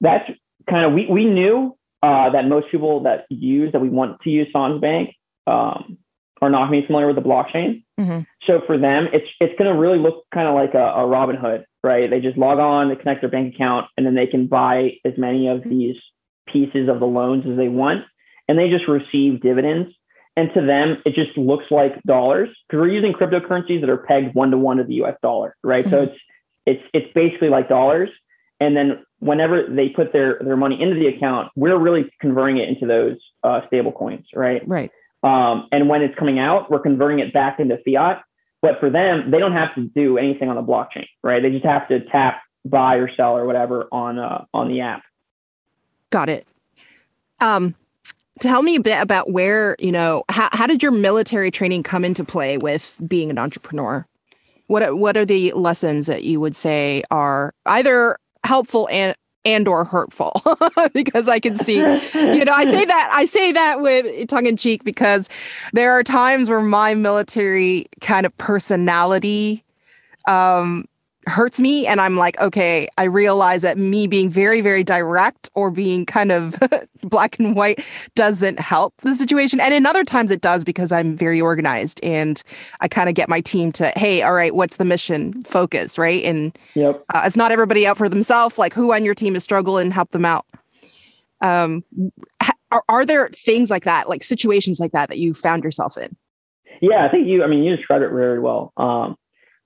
That's 0.00 0.30
kind 0.68 0.86
of 0.86 0.92
we 0.92 1.06
we 1.10 1.24
knew 1.24 1.76
uh, 2.02 2.30
that 2.30 2.46
most 2.46 2.66
people 2.70 3.02
that 3.04 3.26
use 3.30 3.72
that 3.72 3.80
we 3.80 3.88
want 3.88 4.20
to 4.22 4.30
use 4.30 4.48
Sonsbank 4.54 5.14
um, 5.46 5.98
are 6.42 6.50
not 6.50 6.68
going 6.68 6.80
to 6.80 6.82
be 6.82 6.86
familiar 6.86 7.06
with 7.06 7.16
the 7.16 7.22
blockchain. 7.22 7.84
Mm-hmm. 7.98 8.20
So 8.46 8.60
for 8.66 8.78
them, 8.78 9.08
it's 9.12 9.26
it's 9.40 9.58
going 9.58 9.72
to 9.72 9.78
really 9.78 9.98
look 9.98 10.24
kind 10.32 10.46
of 10.46 10.54
like 10.54 10.74
a, 10.74 10.78
a 10.78 11.06
Robinhood, 11.06 11.64
right? 11.82 12.10
They 12.10 12.20
just 12.20 12.36
log 12.36 12.58
on, 12.58 12.88
they 12.88 12.96
connect 12.96 13.22
their 13.22 13.30
bank 13.30 13.54
account, 13.54 13.86
and 13.96 14.04
then 14.04 14.14
they 14.14 14.26
can 14.26 14.46
buy 14.46 14.98
as 15.04 15.14
many 15.16 15.48
of 15.48 15.62
these 15.64 15.96
pieces 16.46 16.88
of 16.88 17.00
the 17.00 17.06
loans 17.06 17.44
as 17.50 17.56
they 17.56 17.68
want, 17.68 18.04
and 18.48 18.58
they 18.58 18.68
just 18.68 18.86
receive 18.88 19.40
dividends. 19.40 19.90
And 20.36 20.50
to 20.52 20.60
them, 20.60 20.98
it 21.06 21.14
just 21.14 21.36
looks 21.38 21.64
like 21.70 22.02
dollars 22.02 22.50
because 22.68 22.82
we're 22.82 22.92
using 22.92 23.14
cryptocurrencies 23.14 23.80
that 23.80 23.88
are 23.88 23.96
pegged 23.96 24.34
one 24.34 24.50
to 24.50 24.58
one 24.58 24.76
to 24.76 24.84
the 24.84 24.94
U.S. 24.96 25.16
dollar, 25.22 25.56
right? 25.64 25.86
Mm-hmm. 25.86 25.94
So 25.94 26.02
it's 26.02 26.18
it's 26.66 26.82
it's 26.92 27.12
basically 27.14 27.48
like 27.48 27.70
dollars, 27.70 28.10
and 28.60 28.76
then 28.76 29.05
whenever 29.20 29.66
they 29.68 29.88
put 29.88 30.12
their 30.12 30.38
their 30.44 30.56
money 30.56 30.80
into 30.80 30.94
the 30.94 31.06
account, 31.06 31.50
we're 31.56 31.78
really 31.78 32.10
converting 32.20 32.58
it 32.58 32.68
into 32.68 32.86
those 32.86 33.16
uh, 33.42 33.60
stable 33.66 33.92
coins, 33.92 34.26
right? 34.34 34.66
Right. 34.66 34.90
Um, 35.22 35.68
and 35.72 35.88
when 35.88 36.02
it's 36.02 36.16
coming 36.18 36.38
out, 36.38 36.70
we're 36.70 36.80
converting 36.80 37.18
it 37.18 37.32
back 37.32 37.58
into 37.58 37.78
fiat. 37.84 38.22
But 38.62 38.80
for 38.80 38.90
them, 38.90 39.30
they 39.30 39.38
don't 39.38 39.52
have 39.52 39.74
to 39.74 39.82
do 39.82 40.18
anything 40.18 40.48
on 40.48 40.56
the 40.56 40.62
blockchain, 40.62 41.06
right? 41.22 41.42
They 41.42 41.50
just 41.50 41.64
have 41.64 41.88
to 41.88 42.00
tap 42.06 42.40
buy 42.64 42.96
or 42.96 43.10
sell 43.14 43.36
or 43.36 43.46
whatever 43.46 43.88
on 43.92 44.18
uh, 44.18 44.44
on 44.52 44.68
the 44.68 44.80
app. 44.80 45.02
Got 46.10 46.28
it. 46.28 46.46
Um, 47.40 47.74
tell 48.40 48.62
me 48.62 48.76
a 48.76 48.80
bit 48.80 49.00
about 49.00 49.30
where 49.30 49.76
you 49.78 49.92
know 49.92 50.24
how, 50.28 50.48
how 50.52 50.66
did 50.66 50.82
your 50.82 50.92
military 50.92 51.50
training 51.50 51.82
come 51.82 52.04
into 52.04 52.24
play 52.24 52.58
with 52.58 53.00
being 53.06 53.30
an 53.30 53.38
entrepreneur? 53.38 54.06
What 54.68 54.96
what 54.98 55.16
are 55.16 55.24
the 55.24 55.52
lessons 55.52 56.06
that 56.06 56.24
you 56.24 56.40
would 56.40 56.56
say 56.56 57.02
are 57.10 57.54
either 57.66 58.18
helpful 58.46 58.88
and 58.90 59.14
and 59.44 59.68
or 59.68 59.84
hurtful 59.84 60.42
because 60.92 61.28
I 61.28 61.38
can 61.38 61.56
see, 61.64 61.76
you 61.76 62.44
know, 62.44 62.52
I 62.52 62.64
say 62.64 62.84
that 62.86 63.10
I 63.12 63.24
say 63.24 63.52
that 63.52 63.80
with 63.80 64.28
tongue 64.28 64.46
in 64.46 64.56
cheek 64.56 64.84
because 64.84 65.28
there 65.72 65.92
are 65.92 66.02
times 66.02 66.48
where 66.48 66.62
my 66.62 66.94
military 66.94 67.86
kind 68.00 68.26
of 68.26 68.36
personality 68.38 69.62
um 70.26 70.86
hurts 71.26 71.60
me 71.60 71.86
and 71.86 72.00
i'm 72.00 72.16
like 72.16 72.38
okay 72.40 72.88
i 72.98 73.04
realize 73.04 73.62
that 73.62 73.76
me 73.76 74.06
being 74.06 74.30
very 74.30 74.60
very 74.60 74.84
direct 74.84 75.50
or 75.54 75.70
being 75.70 76.06
kind 76.06 76.30
of 76.30 76.56
black 77.02 77.38
and 77.38 77.56
white 77.56 77.84
doesn't 78.14 78.58
help 78.58 78.94
the 78.98 79.14
situation. 79.14 79.60
And 79.60 79.72
in 79.74 79.86
other 79.86 80.04
times 80.04 80.30
it 80.30 80.40
does 80.40 80.64
because 80.64 80.92
i'm 80.92 81.16
very 81.16 81.40
organized 81.40 82.00
and 82.02 82.42
i 82.80 82.88
kind 82.88 83.08
of 83.08 83.14
get 83.14 83.28
my 83.28 83.40
team 83.40 83.72
to 83.72 83.92
hey 83.96 84.22
all 84.22 84.34
right 84.34 84.54
what's 84.54 84.76
the 84.76 84.84
mission? 84.84 85.42
Focus 85.42 85.98
right? 85.98 86.22
And 86.24 86.56
yep. 86.74 87.04
uh, 87.14 87.22
it's 87.24 87.36
not 87.36 87.52
everybody 87.52 87.86
out 87.86 87.96
for 87.96 88.08
themselves 88.08 88.58
like 88.58 88.74
who 88.74 88.92
on 88.92 89.04
your 89.04 89.14
team 89.14 89.36
is 89.36 89.44
struggling? 89.44 89.90
Help 89.90 90.10
them 90.10 90.24
out. 90.24 90.46
Um 91.40 91.84
are, 92.70 92.82
are 92.88 93.06
there 93.06 93.28
things 93.28 93.70
like 93.70 93.84
that 93.84 94.08
like 94.08 94.22
situations 94.22 94.80
like 94.80 94.92
that 94.92 95.08
that 95.08 95.18
you 95.18 95.34
found 95.34 95.64
yourself 95.64 95.96
in? 95.96 96.16
Yeah 96.80 97.06
i 97.06 97.08
think 97.10 97.26
you 97.26 97.42
i 97.42 97.46
mean 97.46 97.64
you 97.64 97.76
described 97.76 98.04
it 98.04 98.10
very 98.10 98.40
well. 98.40 98.72
Um 98.76 99.16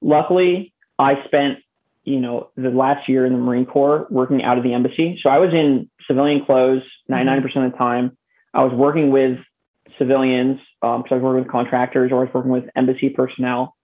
luckily 0.03 0.73
I 1.01 1.25
spent, 1.25 1.59
you 2.05 2.21
know, 2.21 2.51
the 2.57 2.71
last 2.71 3.09
year 3.09 3.25
in 3.25 3.33
the 3.33 3.39
Marine 3.39 3.67
Corps 3.67 4.07
working 4.11 4.43
out 4.43 4.59
of 4.59 4.65
the 4.65 4.75
embassy. 4.75 5.19
So 5.23 5.31
I 5.31 5.39
was 5.39 5.53
in 5.53 5.89
civilian 6.07 6.45
clothes 6.45 6.83
99% 7.11 7.25
mm-hmm. 7.25 7.59
of 7.59 7.73
the 7.73 7.79
time. 7.79 8.17
I 8.53 8.65
was 8.65 8.73
working 8.73 9.11
with 9.11 9.39
civilians 9.99 10.61
um, 10.83 11.05
I 11.11 11.15
was 11.15 11.23
working 11.23 11.43
with 11.43 11.49
contractors 11.49 12.11
or 12.11 12.21
I 12.21 12.25
was 12.25 12.35
working 12.35 12.51
with 12.51 12.65
embassy 12.75 13.11
personnel. 13.11 13.77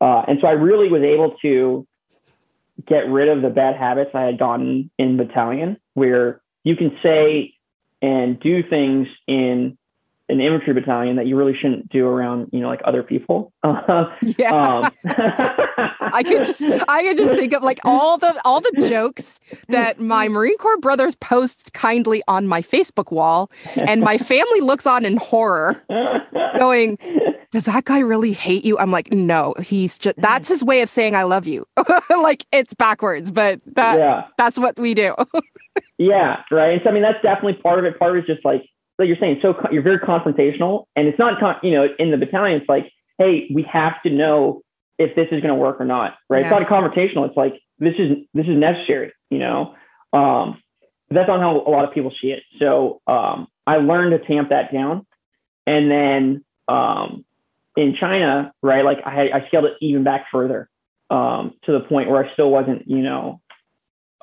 Uh, 0.00 0.22
and 0.26 0.38
so 0.40 0.48
I 0.48 0.52
really 0.52 0.88
was 0.88 1.02
able 1.02 1.36
to 1.42 1.86
get 2.86 3.08
rid 3.08 3.28
of 3.28 3.42
the 3.42 3.50
bad 3.50 3.76
habits 3.76 4.10
I 4.14 4.22
had 4.22 4.38
gotten 4.38 4.90
in 4.98 5.16
battalion, 5.16 5.76
where 5.94 6.40
you 6.64 6.74
can 6.74 6.96
say 7.02 7.54
and 8.00 8.40
do 8.40 8.62
things 8.68 9.06
in 9.28 9.78
an 10.28 10.40
infantry 10.40 10.72
battalion 10.72 11.16
that 11.16 11.26
you 11.26 11.36
really 11.36 11.54
shouldn't 11.54 11.88
do 11.90 12.06
around, 12.06 12.48
you 12.52 12.60
know, 12.60 12.68
like 12.68 12.80
other 12.84 13.02
people. 13.02 13.52
yeah. 13.64 14.52
Um, 14.52 14.90
I 16.00 16.22
could 16.24 16.44
just, 16.44 16.64
I 16.88 17.02
could 17.02 17.16
just 17.16 17.34
think 17.34 17.52
of 17.52 17.62
like 17.62 17.80
all 17.84 18.18
the, 18.18 18.40
all 18.44 18.60
the 18.60 18.86
jokes 18.88 19.40
that 19.68 20.00
my 20.00 20.28
Marine 20.28 20.56
Corps 20.58 20.78
brothers 20.78 21.16
post 21.16 21.72
kindly 21.72 22.22
on 22.28 22.46
my 22.46 22.62
Facebook 22.62 23.12
wall. 23.12 23.50
And 23.76 24.00
my 24.00 24.16
family 24.18 24.60
looks 24.60 24.86
on 24.86 25.04
in 25.04 25.16
horror 25.16 25.82
going, 26.58 26.98
does 27.52 27.64
that 27.64 27.84
guy 27.84 27.98
really 27.98 28.32
hate 28.32 28.64
you? 28.64 28.78
I'm 28.78 28.90
like, 28.90 29.12
no, 29.12 29.54
he's 29.62 29.98
just, 29.98 30.16
that's 30.16 30.48
his 30.48 30.64
way 30.64 30.80
of 30.80 30.88
saying 30.88 31.14
I 31.14 31.24
love 31.24 31.46
you. 31.46 31.66
like 32.10 32.46
it's 32.52 32.74
backwards, 32.74 33.30
but 33.30 33.60
that, 33.74 33.98
yeah. 33.98 34.26
that's 34.38 34.58
what 34.58 34.78
we 34.78 34.94
do. 34.94 35.14
yeah. 35.98 36.42
Right. 36.50 36.80
So, 36.82 36.90
I 36.90 36.92
mean, 36.92 37.02
that's 37.02 37.22
definitely 37.22 37.60
part 37.62 37.78
of 37.78 37.84
it. 37.84 37.98
Part 37.98 38.12
of 38.12 38.16
it 38.16 38.30
is 38.30 38.34
just 38.34 38.44
like, 38.44 38.62
like 39.02 39.08
you're 39.08 39.16
saying, 39.20 39.40
so 39.42 39.54
you're 39.70 39.82
very 39.82 39.98
confrontational, 39.98 40.84
and 40.94 41.08
it's 41.08 41.18
not, 41.18 41.34
you 41.64 41.72
know, 41.72 41.88
in 41.98 42.10
the 42.10 42.16
battalion, 42.16 42.60
it's 42.60 42.68
like, 42.68 42.90
hey, 43.18 43.48
we 43.52 43.62
have 43.64 44.00
to 44.04 44.10
know 44.10 44.62
if 44.98 45.14
this 45.16 45.26
is 45.32 45.40
going 45.42 45.48
to 45.48 45.54
work 45.54 45.80
or 45.80 45.84
not, 45.84 46.14
right? 46.28 46.40
Yeah. 46.40 46.46
It's 46.46 46.52
not 46.52 46.62
a 46.62 46.66
confrontational. 46.66 47.26
It's 47.28 47.36
like 47.36 47.54
this 47.78 47.94
is 47.98 48.18
this 48.32 48.46
is 48.46 48.56
necessary, 48.56 49.12
you 49.30 49.38
know. 49.38 49.74
Um, 50.12 50.62
that's 51.10 51.28
not 51.28 51.40
how 51.40 51.60
a 51.60 51.70
lot 51.70 51.84
of 51.84 51.92
people 51.92 52.12
see 52.22 52.28
it. 52.28 52.42
So 52.58 53.00
um, 53.06 53.48
I 53.66 53.76
learned 53.76 54.12
to 54.12 54.26
tamp 54.26 54.50
that 54.50 54.72
down, 54.72 55.04
and 55.66 55.90
then 55.90 56.44
um, 56.68 57.24
in 57.76 57.96
China, 57.98 58.52
right, 58.62 58.84
like 58.84 58.98
I, 59.04 59.30
I 59.34 59.46
scaled 59.48 59.64
it 59.64 59.72
even 59.80 60.04
back 60.04 60.26
further 60.30 60.68
um, 61.10 61.54
to 61.64 61.72
the 61.72 61.80
point 61.80 62.08
where 62.08 62.24
I 62.24 62.32
still 62.34 62.50
wasn't, 62.50 62.86
you 62.86 63.02
know, 63.02 63.40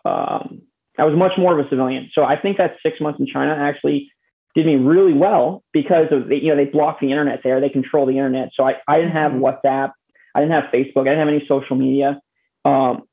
um, 0.06 0.62
I 0.98 1.04
was 1.04 1.16
much 1.18 1.34
more 1.38 1.58
of 1.58 1.66
a 1.66 1.70
civilian. 1.70 2.10
So 2.14 2.24
I 2.24 2.40
think 2.40 2.58
that 2.58 2.78
six 2.82 3.00
months 3.02 3.20
in 3.20 3.28
China 3.28 3.56
actually 3.58 4.12
did 4.56 4.66
me 4.66 4.76
really 4.76 5.14
well 5.14 5.64
because 5.72 6.08
of 6.12 6.28
the, 6.28 6.36
you 6.36 6.50
know 6.50 6.56
they 6.56 6.66
block 6.66 7.00
the 7.00 7.12
internet 7.12 7.42
there 7.44 7.62
they 7.62 7.70
control 7.70 8.06
the 8.06 8.14
internet 8.14 8.50
so 8.56 8.64
i, 8.64 8.76
I 8.88 8.98
didn't 8.98 9.12
have 9.12 9.32
mm-hmm. 9.32 9.44
whatsapp 9.44 9.92
i 10.36 10.40
didn't 10.40 10.54
have 10.54 10.72
facebook 10.74 11.02
i 11.02 11.12
didn't 11.12 11.20
have 11.20 11.28
any 11.28 11.46
social 11.48 11.76
media 11.76 12.20
um, 12.66 13.04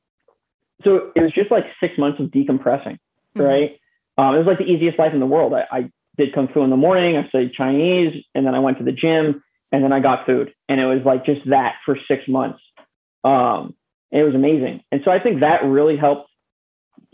so 0.85 1.13
it 1.15 1.23
was 1.23 1.33
just 1.33 1.51
like 1.51 1.65
six 1.81 1.97
months 1.99 2.21
of 2.21 2.27
decompressing, 2.27 2.99
Mhm. 3.37 3.45
right? 3.45 3.81
Um, 4.19 4.35
it 4.35 4.39
was 4.39 4.47
like 4.47 4.59
the 4.59 4.71
easiest 4.71 4.99
life 4.99 5.13
in 5.13 5.21
the 5.21 5.27
world. 5.27 5.55
I, 5.55 5.67
I 5.71 5.91
did 6.17 6.33
kung 6.33 6.49
fu 6.49 6.63
in 6.63 6.71
the 6.71 6.77
morning, 6.77 7.17
I 7.17 7.29
studied 7.29 7.53
Chinese, 7.53 8.25
and 8.35 8.47
then 8.47 8.55
I 8.55 8.59
went 8.59 8.79
to 8.79 8.85
the 8.85 8.93
gym, 8.93 9.43
and 9.73 9.85
then 9.85 9.93
I 9.93 10.01
got 10.01 10.27
food, 10.27 10.55
and 10.69 10.81
it 10.81 10.87
was 10.87 11.05
like 11.05 11.25
just 11.25 11.49
that 11.49 11.77
for 11.85 11.99
six 12.09 12.27
months. 12.29 12.61
Um, 13.25 13.75
it 14.11 14.23
was 14.23 14.35
amazing, 14.35 14.83
and 14.93 15.03
so 15.05 15.11
I 15.11 15.19
think 15.19 15.41
that 15.41 15.65
really 15.65 15.97
helped 15.97 16.31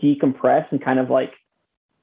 decompress 0.01 0.71
and 0.71 0.83
kind 0.83 0.99
of 0.99 1.09
like 1.09 1.33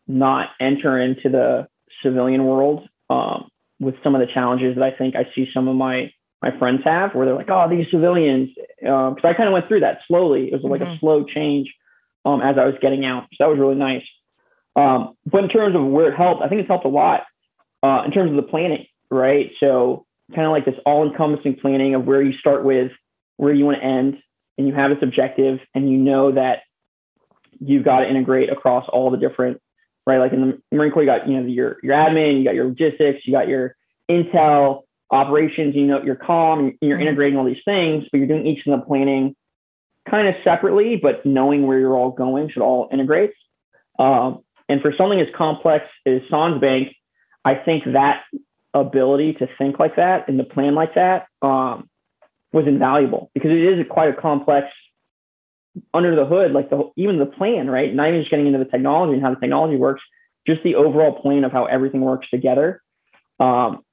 not 0.07 0.51
enter 0.61 0.99
into 1.01 1.29
the 1.29 1.69
civilian 2.03 2.45
world 2.45 2.89
um, 3.09 3.49
with 3.79 3.95
some 4.03 4.15
of 4.15 4.21
the 4.21 4.33
challenges 4.33 4.75
that 4.77 4.85
I 4.85 4.91
think 4.91 5.17
I 5.17 5.27
see 5.35 5.49
some 5.53 5.69
of 5.69 5.77
my 5.77 6.13
my 6.43 6.57
friends 6.59 6.81
have, 6.85 7.15
where 7.15 7.27
they're 7.27 7.35
like, 7.35 7.51
"Oh, 7.51 7.69
these 7.69 7.87
civilians," 7.91 8.49
because 8.81 9.25
I 9.25 9.35
kind 9.35 9.49
of 9.49 9.53
went 9.53 9.69
through 9.69 9.81
that 9.81 9.99
slowly. 10.09 10.51
It 10.53 10.55
was 10.55 10.63
like 10.63 10.81
a 10.81 10.87
Mhm. 10.87 11.01
slow 11.01 11.25
change 11.25 11.75
um, 12.25 12.41
as 12.41 12.57
I 12.57 12.65
was 12.65 12.75
getting 12.81 13.05
out, 13.05 13.25
so 13.33 13.37
that 13.41 13.51
was 13.51 13.59
really 13.59 13.75
nice. 13.75 14.05
Um, 14.77 15.15
but 15.27 15.45
in 15.45 15.51
terms 15.51 15.75
of 15.75 15.85
where 15.85 16.09
it 16.11 16.17
helped, 16.17 16.43
I 16.43 16.49
think 16.49 16.61
it's 16.61 16.69
helped 16.69 16.87
a 16.87 16.89
lot 16.89 17.25
uh, 17.83 18.03
in 18.07 18.11
terms 18.13 18.31
of 18.31 18.37
the 18.37 18.43
planning, 18.43 18.87
right? 19.11 19.51
So 19.61 20.07
kind 20.35 20.47
of 20.47 20.53
like 20.53 20.65
this 20.65 20.77
all-encompassing 20.87 21.57
planning 21.57 21.95
of 21.95 22.07
where 22.07 22.23
you 22.23 22.33
start 22.39 22.65
with, 22.65 22.93
where 23.37 23.53
you 23.53 23.65
want 23.65 23.79
to 23.79 23.85
end, 23.85 24.23
and 24.57 24.67
you 24.69 24.75
have 24.75 24.91
this 24.91 25.03
objective, 25.03 25.59
and 25.75 25.91
you 25.91 25.99
know 25.99 26.31
that 26.33 26.61
you've 27.59 27.85
got 27.85 28.01
to 28.01 28.09
integrate 28.09 28.51
across 28.51 28.89
all 28.89 29.11
the 29.11 29.17
different, 29.17 29.61
right? 30.07 30.19
Like 30.19 30.33
in 30.33 30.41
the 30.71 30.77
Marine 30.77 30.93
Corps, 30.93 31.03
you 31.03 31.09
got 31.09 31.29
you 31.29 31.41
know 31.41 31.47
your 31.47 31.79
your 31.83 31.95
admin, 31.95 32.39
you 32.39 32.45
got 32.45 32.55
your 32.55 32.67
logistics, 32.67 33.27
you 33.27 33.33
got 33.33 33.49
your 33.49 33.77
intel, 34.11 34.83
operations, 35.11 35.75
you 35.75 35.87
know 35.87 36.03
your 36.03 36.17
comm, 36.17 36.77
you're 36.81 36.99
Mhm. 36.99 37.03
integrating 37.03 37.39
all 37.39 37.45
these 37.45 37.63
things, 37.65 38.05
but 38.11 38.19
you're 38.19 38.27
doing 38.27 38.47
each 38.47 38.67
of 38.67 38.79
the 38.79 38.87
planning 38.87 39.35
kind 40.09 40.29
of 40.29 40.35
separately, 40.43 40.97
but 40.97 41.25
knowing 41.25 41.67
where 41.67 41.79
you're 41.79 41.97
all 41.97 42.11
going 42.11 42.49
should 42.49 42.63
all 42.63 42.89
integrate. 42.93 43.33
Um, 43.99 44.41
and 44.69 44.81
for 44.81 44.93
something 44.93 45.21
as 45.21 45.29
complex 45.35 45.87
as 46.07 46.23
Sans 46.31 46.61
Bank, 46.61 46.95
I 47.45 47.55
think 47.55 47.85
that 47.87 48.25
ability 48.73 49.35
to 49.35 49.49
think 49.59 49.79
like 49.79 49.97
that 49.97 50.29
and 50.29 50.39
to 50.39 50.45
plan 50.45 50.75
like 50.75 50.95
that 50.95 51.27
um, 51.43 51.89
was 52.53 52.67
invaluable 52.67 53.31
because 53.35 53.51
it 53.51 53.59
is 53.59 53.87
quite 53.89 54.09
a 54.09 54.21
complex 54.21 54.69
under 55.95 56.17
the 56.17 56.25
hood, 56.25 56.53
like 56.53 56.71
the 56.71 56.91
even 56.97 57.19
the 57.19 57.27
plan, 57.27 57.71
right? 57.71 57.95
Not 57.95 58.09
even 58.09 58.21
just 58.21 58.31
getting 58.31 58.47
into 58.47 58.59
the 58.59 58.65
technology 58.65 59.15
and 59.15 59.23
how 59.23 59.31
the 59.35 59.41
technology 59.41 59.77
works, 59.77 60.03
just 60.47 60.63
the 60.63 60.75
overall 60.75 61.21
plan 61.21 61.45
of 61.45 61.53
how 61.53 61.67
everything 61.67 62.01
works 62.01 62.29
together. 62.31 62.83
Um, 63.39 63.85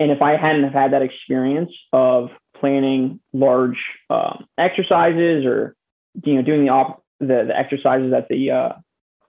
and 0.00 0.10
if 0.10 0.22
I 0.22 0.36
hadn't 0.36 0.64
have 0.64 0.72
had 0.72 0.92
that 0.92 1.02
experience 1.02 1.72
of 1.92 2.30
planning 2.58 3.20
large 3.32 3.78
um, 4.10 4.46
exercises 4.58 5.44
or 5.44 5.76
you 6.24 6.34
know 6.34 6.42
doing 6.42 6.64
the 6.64 6.70
op- 6.70 7.04
the, 7.20 7.44
the 7.46 7.58
exercises 7.58 8.10
that 8.10 8.28
the 8.28 8.50
uh, 8.50 8.72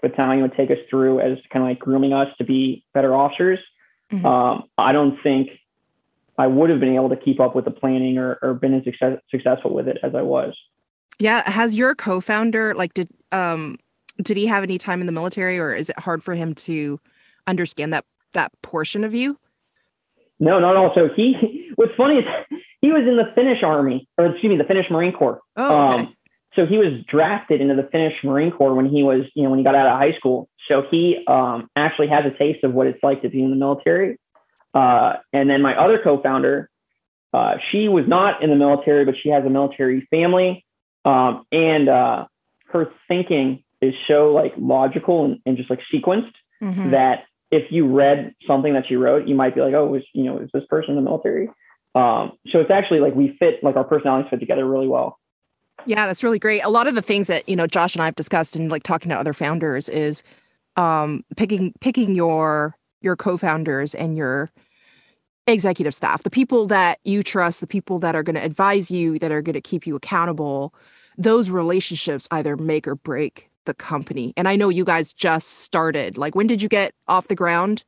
battalion 0.02 0.42
would 0.42 0.56
take 0.56 0.72
us 0.72 0.78
through 0.90 1.20
as 1.20 1.38
kind 1.52 1.64
of 1.64 1.70
like 1.70 1.80
grooming 1.80 2.14
us 2.14 2.28
to 2.38 2.44
be 2.44 2.84
better 2.94 3.16
officers, 3.16 3.60
Mhm. 4.12 4.26
um, 4.26 4.64
I 4.78 4.92
don't 4.92 5.22
think 5.24 5.50
I 6.38 6.48
would 6.48 6.70
have 6.70 6.80
been 6.80 6.96
able 6.96 7.10
to 7.10 7.16
keep 7.16 7.40
up 7.40 7.56
with 7.56 7.66
the 7.66 7.72
planning 7.72 8.18
or, 8.18 8.38
or 8.42 8.54
been 8.54 8.74
as 8.74 8.84
success- 8.84 9.20
successful 9.32 9.74
with 9.74 9.88
it 9.88 9.98
as 10.04 10.14
I 10.14 10.22
was. 10.22 10.56
Yeah. 11.20 11.50
Has 11.50 11.76
your 11.76 11.96
co-founder 11.96 12.74
like 12.76 12.94
did 12.94 13.10
um 13.32 13.78
did 14.22 14.38
he 14.38 14.46
have 14.48 14.64
any 14.64 14.78
time 14.78 15.02
in 15.02 15.06
the 15.06 15.12
military 15.12 15.60
or 15.60 15.74
is 15.74 15.90
it 15.90 16.00
hard 16.00 16.24
for 16.24 16.36
him 16.36 16.54
to 16.56 17.00
understand 17.48 17.94
that 17.94 18.06
that 18.34 18.52
portion 18.62 19.04
of 19.04 19.14
you? 19.14 19.38
No, 20.40 20.60
not 20.60 20.72
at 20.72 20.78
all. 20.78 20.92
So 20.94 21.10
he, 21.16 21.72
what's 21.76 21.94
funny 21.96 22.16
is 22.16 22.26
he 22.82 22.92
was 22.92 23.04
in 23.08 23.18
the 23.18 23.32
Finnish 23.34 23.64
army, 23.64 24.08
or 24.18 24.28
excuse 24.28 24.50
me, 24.50 24.58
the 24.58 24.66
Finnish 24.66 24.86
Marine 24.92 25.14
Corps. 25.14 25.40
Oh, 25.56 25.94
okay. 25.94 26.02
Um, 26.04 26.16
so 26.56 26.66
he 26.66 26.78
was 26.78 27.04
drafted 27.10 27.62
into 27.62 27.76
the 27.76 27.88
Finnish 27.92 28.14
Marine 28.24 28.52
Corps 28.52 28.74
when 28.74 28.86
he 28.86 29.04
was, 29.04 29.24
you 29.34 29.44
know, 29.44 29.50
when 29.50 29.60
he 29.60 29.66
got 29.66 29.76
out 29.76 29.88
of 29.88 29.98
high 29.98 30.18
school. 30.18 30.50
So 30.70 30.84
he 30.90 31.18
um, 31.28 31.70
actually 31.76 32.08
has 32.08 32.26
a 32.26 32.38
taste 32.38 32.64
of 32.64 32.74
what 32.74 32.88
it's 32.88 33.02
like 33.04 33.22
to 33.24 33.30
be 33.30 33.42
in 33.42 33.50
the 33.50 33.56
military. 33.56 34.18
Uh, 34.74 35.14
and 35.34 35.50
then 35.50 35.62
my 35.62 35.76
other 35.76 36.00
co-founder, 36.02 36.70
uh, 37.34 37.56
she 37.72 37.88
was 37.88 38.06
not 38.08 38.42
in 38.42 38.50
the 38.50 38.56
military, 38.56 39.04
but 39.06 39.16
she 39.22 39.30
has 39.30 39.46
a 39.46 39.50
military 39.50 40.08
family, 40.12 40.66
um, 41.06 41.46
and 41.52 41.88
uh, 41.88 42.26
her 42.68 42.92
thinking 43.08 43.64
is 43.82 43.94
so 44.08 44.34
like 44.34 44.54
logical 44.58 45.26
and, 45.26 45.40
and 45.46 45.58
just 45.58 45.70
like 45.70 45.80
sequenced 45.94 46.34
Mhm. 46.62 46.92
that 46.92 47.26
if 47.52 47.72
you 47.72 47.86
read 47.88 48.34
something 48.48 48.74
that 48.74 48.88
she 48.88 48.96
wrote, 48.96 49.28
you 49.28 49.36
might 49.36 49.54
be 49.54 49.62
like, 49.62 49.74
oh, 49.74 49.86
was 49.86 50.04
you 50.14 50.24
know, 50.24 50.40
is 50.40 50.50
this 50.54 50.64
person 50.70 50.92
in 50.92 50.96
the 50.96 51.02
military? 51.02 51.50
Um, 51.94 52.34
so 52.50 52.60
it's 52.60 52.72
actually 52.72 53.00
like 53.00 53.16
we 53.16 53.36
fit, 53.40 53.64
like 53.64 53.76
our 53.76 53.84
personalities 53.84 54.30
fit 54.30 54.40
together 54.40 54.66
really 54.66 54.88
well. 54.88 55.20
Yeah, 55.86 56.08
that's 56.08 56.24
really 56.24 56.40
great. 56.40 56.62
A 56.62 56.70
lot 56.70 56.88
of 56.88 56.96
the 56.96 57.02
things 57.02 57.28
that, 57.28 57.48
you 57.48 57.56
know, 57.56 57.68
Josh 57.68 57.96
and 57.96 58.02
I 58.02 58.06
have 58.06 58.16
discussed 58.16 58.56
and 58.56 58.72
like 58.72 58.84
talking 58.84 59.10
to 59.10 59.16
other 59.16 59.34
founders 59.34 59.90
is 59.90 60.24
um 60.78 61.24
picking 61.38 61.74
picking 61.80 62.16
your 62.16 62.76
your 63.02 63.16
co-founders 63.16 63.94
and 63.96 64.18
your 64.18 64.50
executive 65.48 65.94
staff, 65.94 66.24
the 66.24 66.30
people 66.30 66.68
that 66.68 67.00
you 67.04 67.24
trust, 67.24 67.60
the 67.60 67.68
people 67.68 68.00
that 68.00 68.16
are 68.16 68.24
going 68.24 68.36
to 68.36 68.44
advise 68.44 68.90
you, 68.90 69.20
that 69.20 69.32
are 69.32 69.42
going 69.42 69.54
to 69.54 69.62
keep 69.62 69.86
you 69.86 69.96
accountable. 69.96 70.74
Those 71.18 71.50
relationships 71.50 72.28
either 72.32 72.58
make 72.58 72.88
or 72.88 72.96
break 72.96 73.50
the 73.66 73.74
company. 73.74 74.34
And 74.38 74.48
I 74.48 74.56
know 74.56 74.70
you 74.70 74.86
guys 74.86 75.14
just 75.14 75.48
started. 75.48 76.18
Like 76.18 76.36
when 76.36 76.48
did 76.48 76.62
you 76.62 76.70
get 76.70 76.94
off 77.08 77.28
the 77.28 77.36
ground? 77.36 77.84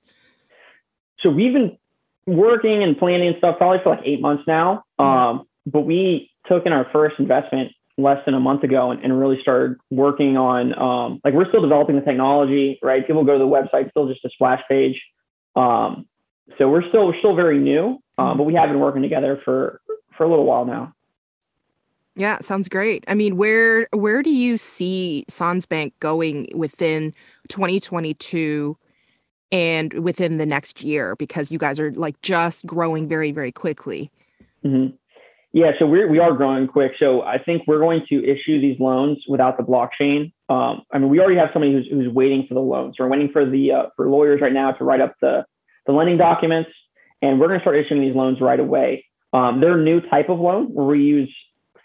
So 1.19 1.29
we've 1.29 1.53
been 1.53 1.77
working 2.25 2.83
and 2.83 2.97
planning 2.97 3.29
and 3.29 3.37
stuff 3.37 3.57
probably 3.57 3.79
for 3.83 3.95
like 3.95 4.05
eight 4.05 4.21
months 4.21 4.43
now. 4.47 4.83
Um, 4.99 5.47
but 5.65 5.81
we 5.81 6.31
took 6.45 6.65
in 6.65 6.73
our 6.73 6.87
first 6.91 7.15
investment 7.19 7.71
less 7.97 8.23
than 8.25 8.35
a 8.35 8.39
month 8.39 8.63
ago 8.63 8.91
and, 8.91 9.03
and 9.03 9.19
really 9.19 9.39
started 9.41 9.77
working 9.89 10.37
on 10.37 10.77
um, 10.77 11.19
like 11.23 11.33
we're 11.33 11.47
still 11.47 11.61
developing 11.61 11.95
the 11.95 12.01
technology, 12.01 12.79
right? 12.83 13.05
People 13.05 13.23
go 13.23 13.33
to 13.33 13.39
the 13.39 13.45
website, 13.45 13.89
still 13.89 14.07
just 14.07 14.23
a 14.23 14.29
splash 14.29 14.61
page. 14.69 15.01
Um, 15.55 16.05
so 16.57 16.69
we're 16.69 16.87
still 16.89 17.07
we're 17.07 17.19
still 17.19 17.35
very 17.35 17.59
new, 17.59 17.99
um, 18.17 18.37
but 18.37 18.43
we 18.43 18.53
have 18.55 18.69
been 18.69 18.79
working 18.79 19.01
together 19.01 19.39
for 19.43 19.81
for 20.17 20.23
a 20.23 20.29
little 20.29 20.45
while 20.45 20.65
now. 20.65 20.93
Yeah, 22.15 22.39
sounds 22.41 22.67
great. 22.67 23.03
I 23.07 23.13
mean, 23.13 23.37
where 23.37 23.87
where 23.93 24.23
do 24.23 24.31
you 24.31 24.57
see 24.57 25.23
Sans 25.29 25.65
Bank 25.65 25.93
going 25.99 26.47
within 26.53 27.13
2022 27.49 28.75
and 29.51 29.93
within 30.03 30.37
the 30.37 30.45
next 30.45 30.83
year? 30.83 31.15
Because 31.15 31.51
you 31.51 31.59
guys 31.59 31.79
are 31.79 31.91
like 31.91 32.19
just 32.23 32.65
growing 32.65 33.07
very, 33.07 33.31
very 33.31 33.51
quickly. 33.51 34.09
hmm 34.63 34.87
Yeah, 35.53 35.71
so 35.77 35.85
we're 35.85 36.09
we 36.09 36.17
are 36.17 36.33
growing 36.33 36.67
quick. 36.67 36.93
So 36.97 37.21
I 37.21 37.37
think 37.37 37.63
we're 37.67 37.79
going 37.79 38.01
to 38.09 38.23
issue 38.23 38.59
these 38.59 38.79
loans 38.79 39.23
without 39.29 39.57
the 39.57 39.63
blockchain. 39.63 40.33
Um, 40.49 40.81
I 40.91 40.97
mean, 40.97 41.09
we 41.09 41.19
already 41.19 41.37
have 41.37 41.49
somebody 41.53 41.73
who's 41.73 41.87
who's 41.87 42.11
waiting 42.11 42.45
for 42.47 42.55
the 42.55 42.61
loans. 42.61 42.95
We're 42.97 43.09
waiting 43.09 43.29
for 43.31 43.47
the 43.47 43.71
uh, 43.73 43.83
for 43.95 44.09
lawyers 44.09 44.41
right 44.41 44.53
now 44.53 44.71
to 44.71 44.83
write 44.83 45.01
up 45.01 45.13
the 45.21 45.45
the 45.87 45.93
lending 45.93 46.17
documents, 46.17 46.69
and 47.21 47.39
we're 47.39 47.47
going 47.47 47.59
to 47.59 47.63
start 47.63 47.77
issuing 47.77 48.01
these 48.01 48.15
loans 48.15 48.39
right 48.41 48.59
away. 48.59 49.05
Um, 49.33 49.59
they're 49.59 49.77
a 49.79 49.83
new 49.83 50.01
type 50.01 50.29
of 50.29 50.39
loan 50.39 50.65
where 50.65 50.85
we 50.85 51.01
use 51.03 51.33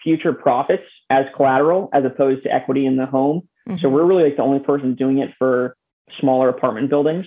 future 0.02 0.32
profits 0.32 0.82
as 1.10 1.24
collateral 1.36 1.88
as 1.92 2.04
opposed 2.04 2.42
to 2.42 2.52
equity 2.52 2.86
in 2.86 2.96
the 2.96 3.06
home. 3.06 3.48
So 3.80 3.88
Mhm. 3.88 3.92
we're 3.92 4.04
really 4.04 4.24
like 4.24 4.36
the 4.36 4.42
only 4.42 4.58
person 4.58 4.94
doing 4.94 5.18
it 5.18 5.32
for 5.38 5.76
smaller 6.18 6.48
apartment 6.48 6.90
buildings. 6.90 7.26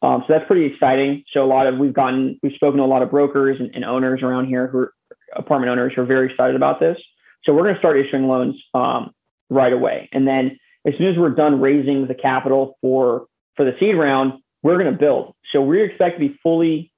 Um, 0.00 0.22
so 0.26 0.32
that's 0.32 0.46
pretty 0.46 0.64
exciting. 0.64 1.24
So 1.32 1.44
a 1.44 1.46
lot 1.46 1.66
of 1.66 1.76
we've 1.76 1.92
gotten 1.92 2.38
we've 2.42 2.52
spoken 2.54 2.78
to 2.78 2.84
a 2.84 2.86
lot 2.86 3.02
of 3.02 3.10
brokers 3.10 3.60
and, 3.60 3.70
and 3.74 3.84
owners 3.84 4.22
around 4.22 4.46
here 4.46 4.68
who 4.68 4.78
are 4.78 4.92
apartment 5.36 5.70
owners 5.70 5.92
who 5.94 6.02
are 6.02 6.06
very 6.06 6.30
excited 6.30 6.56
about 6.56 6.80
this. 6.80 6.96
So 7.44 7.52
we're 7.52 7.64
going 7.64 7.74
to 7.74 7.80
start 7.80 7.98
issuing 7.98 8.28
loans 8.28 8.56
um, 8.74 9.10
right 9.50 9.72
away, 9.72 10.08
and 10.12 10.26
then 10.26 10.58
as 10.86 10.94
soon 10.96 11.08
as 11.08 11.18
we're 11.18 11.30
done 11.30 11.60
raising 11.60 12.06
the 12.06 12.14
capital 12.14 12.78
for 12.80 13.26
for 13.56 13.64
the 13.64 13.76
seed 13.78 13.96
round, 13.96 14.34
we're 14.62 14.78
going 14.78 14.92
to 14.92 14.98
build. 14.98 15.34
So 15.52 15.62
we 15.62 15.82
expect 15.82 16.18
to 16.18 16.28
be 16.28 16.38
fully 16.42 16.92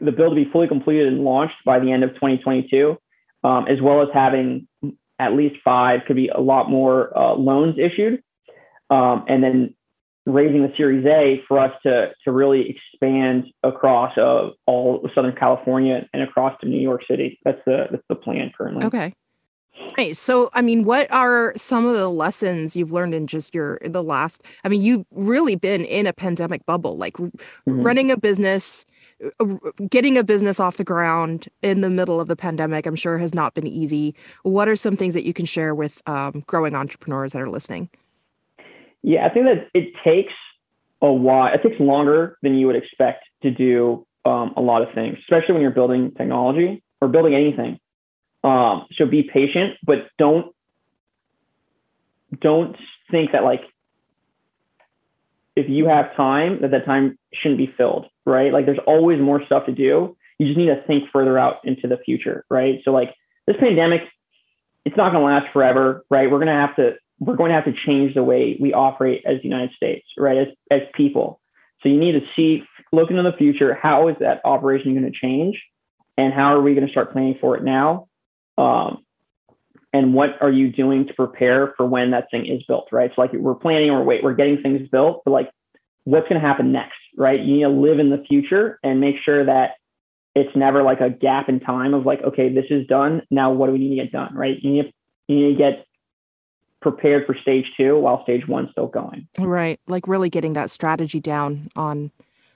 the 0.00 0.12
build 0.12 0.36
to 0.36 0.44
be 0.44 0.50
fully 0.50 0.68
completed 0.68 1.08
and 1.08 1.24
launched 1.24 1.56
by 1.64 1.78
the 1.78 1.92
end 1.92 2.04
of 2.04 2.10
2022, 2.14 2.96
um, 3.44 3.66
as 3.68 3.80
well 3.80 4.02
as 4.02 4.08
having 4.14 4.66
at 5.18 5.34
least 5.34 5.56
five, 5.64 6.00
could 6.06 6.16
be 6.16 6.28
a 6.28 6.40
lot 6.40 6.70
more 6.70 7.16
uh, 7.16 7.34
loans 7.34 7.76
issued, 7.78 8.22
um, 8.90 9.24
and 9.28 9.42
then 9.42 9.74
raising 10.24 10.62
the 10.62 10.72
Series 10.76 11.04
A 11.06 11.42
for 11.46 11.58
us 11.58 11.72
to 11.84 12.12
to 12.24 12.32
really 12.32 12.70
expand 12.70 13.46
across 13.62 14.16
uh, 14.16 14.50
all 14.66 15.08
Southern 15.14 15.34
California 15.36 16.08
and 16.12 16.22
across 16.22 16.58
to 16.60 16.68
New 16.68 16.80
York 16.80 17.02
City. 17.08 17.38
That's 17.44 17.60
the 17.66 17.86
that's 17.90 18.04
the 18.08 18.14
plan 18.14 18.52
currently. 18.56 18.86
Okay. 18.86 19.12
Nice. 19.98 20.18
So, 20.18 20.50
I 20.54 20.62
mean, 20.62 20.84
what 20.84 21.12
are 21.12 21.52
some 21.56 21.86
of 21.86 21.94
the 21.94 22.08
lessons 22.08 22.74
you've 22.76 22.92
learned 22.92 23.14
in 23.14 23.26
just 23.26 23.54
your 23.54 23.78
the 23.84 24.02
last? 24.02 24.42
I 24.64 24.68
mean, 24.68 24.82
you've 24.82 25.04
really 25.10 25.54
been 25.54 25.84
in 25.84 26.06
a 26.06 26.12
pandemic 26.12 26.64
bubble, 26.66 26.96
like 26.96 27.14
Mhm. 27.14 27.32
running 27.66 28.10
a 28.10 28.16
business, 28.16 28.86
uh, 29.38 29.56
getting 29.90 30.16
a 30.16 30.24
business 30.24 30.58
off 30.58 30.76
the 30.76 30.84
ground 30.84 31.48
in 31.62 31.82
the 31.82 31.90
middle 31.90 32.20
of 32.20 32.28
the 32.28 32.36
pandemic. 32.36 32.86
I'm 32.86 32.96
sure 32.96 33.18
has 33.18 33.34
not 33.34 33.54
been 33.54 33.66
easy. 33.66 34.14
What 34.42 34.68
are 34.68 34.76
some 34.76 34.96
things 34.96 35.14
that 35.14 35.24
you 35.24 35.34
can 35.34 35.44
share 35.44 35.74
with 35.74 36.00
um, 36.06 36.42
growing 36.46 36.74
entrepreneurs 36.74 37.32
that 37.32 37.42
are 37.42 37.50
listening? 37.50 37.90
Yeah, 39.02 39.26
I 39.26 39.28
think 39.30 39.46
that 39.46 39.68
it 39.74 39.92
takes 40.04 40.32
a 41.02 41.12
while. 41.12 41.52
It 41.52 41.62
takes 41.62 41.78
longer 41.80 42.38
than 42.42 42.54
you 42.54 42.66
would 42.66 42.76
expect 42.76 43.24
to 43.42 43.50
do 43.50 44.06
um, 44.24 44.54
a 44.56 44.60
lot 44.60 44.82
of 44.82 44.94
things, 44.94 45.18
especially 45.18 45.54
when 45.54 45.62
you're 45.62 45.72
building 45.72 46.12
technology 46.12 46.82
or 47.00 47.08
building 47.08 47.34
anything. 47.34 47.78
Um, 48.44 48.86
so 48.96 49.06
be 49.06 49.22
patient, 49.22 49.74
but 49.84 50.08
don't 50.18 50.54
don't 52.40 52.76
think 53.10 53.32
that 53.32 53.44
like 53.44 53.60
if 55.54 55.68
you 55.68 55.86
have 55.86 56.16
time 56.16 56.62
that 56.62 56.70
that 56.70 56.86
time 56.86 57.18
shouldn't 57.34 57.58
be 57.58 57.72
filled, 57.76 58.06
right? 58.24 58.52
Like 58.52 58.66
there's 58.66 58.78
always 58.86 59.20
more 59.20 59.44
stuff 59.44 59.66
to 59.66 59.72
do. 59.72 60.16
You 60.38 60.46
just 60.46 60.58
need 60.58 60.66
to 60.66 60.82
think 60.86 61.04
further 61.12 61.38
out 61.38 61.56
into 61.64 61.86
the 61.86 61.98
future, 61.98 62.44
right? 62.50 62.80
So 62.84 62.90
like 62.90 63.14
this 63.46 63.56
pandemic, 63.60 64.02
it's 64.84 64.96
not 64.96 65.12
going 65.12 65.22
to 65.22 65.26
last 65.26 65.52
forever, 65.52 66.04
right? 66.10 66.30
We're 66.30 66.38
going 66.38 66.46
to 66.46 66.52
have 66.54 66.74
to 66.76 66.94
we're 67.20 67.36
going 67.36 67.50
to 67.50 67.54
have 67.54 67.66
to 67.66 67.74
change 67.86 68.14
the 68.14 68.24
way 68.24 68.56
we 68.60 68.72
operate 68.72 69.22
as 69.24 69.36
the 69.42 69.48
United 69.48 69.70
States, 69.76 70.06
right? 70.18 70.38
As 70.38 70.48
as 70.70 70.80
people. 70.94 71.40
So 71.82 71.88
you 71.88 71.98
need 71.98 72.12
to 72.12 72.20
see, 72.36 72.62
look 72.92 73.10
into 73.10 73.22
the 73.22 73.36
future. 73.36 73.76
How 73.80 74.08
is 74.08 74.16
that 74.20 74.40
operation 74.44 74.94
going 74.94 75.10
to 75.10 75.18
change, 75.18 75.60
and 76.16 76.32
how 76.32 76.54
are 76.54 76.62
we 76.62 76.74
going 76.74 76.86
to 76.86 76.90
start 76.90 77.12
planning 77.12 77.36
for 77.40 77.56
it 77.56 77.64
now? 77.64 78.08
Um, 78.58 79.04
and 79.92 80.14
what 80.14 80.30
are 80.40 80.50
you 80.50 80.72
doing 80.72 81.06
to 81.06 81.14
prepare 81.14 81.74
for 81.76 81.86
when 81.86 82.12
that 82.12 82.30
thing 82.30 82.46
is 82.46 82.62
built, 82.66 82.88
right? 82.92 83.10
So 83.14 83.20
like 83.20 83.32
we're 83.32 83.54
planning 83.54 83.90
or 83.90 84.02
wait, 84.02 84.22
we're 84.22 84.34
getting 84.34 84.62
things 84.62 84.88
built, 84.88 85.22
but 85.24 85.32
like 85.32 85.50
what's 86.04 86.28
going 86.28 86.40
to 86.40 86.46
happen 86.46 86.72
next, 86.72 86.96
right? 87.16 87.38
You 87.38 87.56
need 87.56 87.62
to 87.62 87.68
live 87.68 87.98
in 87.98 88.10
the 88.10 88.24
future 88.28 88.78
and 88.82 89.00
make 89.00 89.16
sure 89.22 89.44
that 89.44 89.72
it's 90.34 90.54
never 90.56 90.82
like 90.82 91.00
a 91.00 91.10
gap 91.10 91.48
in 91.48 91.60
time 91.60 91.92
of 91.92 92.06
like, 92.06 92.22
okay, 92.22 92.52
this 92.52 92.64
is 92.70 92.86
done. 92.86 93.22
Now 93.30 93.52
what 93.52 93.66
do 93.66 93.72
we 93.72 93.78
need 93.78 93.96
to 93.96 94.02
get 94.02 94.12
done, 94.12 94.34
right? 94.34 94.56
You 94.62 94.70
need 94.70 94.82
to, 94.82 94.92
you 95.28 95.36
need 95.36 95.52
to 95.52 95.58
get 95.58 95.86
prepared 96.80 97.26
for 97.26 97.36
stage 97.40 97.66
two 97.76 97.98
while 97.98 98.22
stage 98.22 98.48
one's 98.48 98.70
still 98.72 98.86
going. 98.86 99.28
Right. 99.38 99.78
Like 99.86 100.08
really 100.08 100.30
getting 100.30 100.54
that 100.54 100.70
strategy 100.70 101.20
down 101.20 101.68
on 101.76 102.12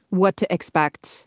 what 0.08 0.36
to 0.38 0.52
expect 0.52 1.26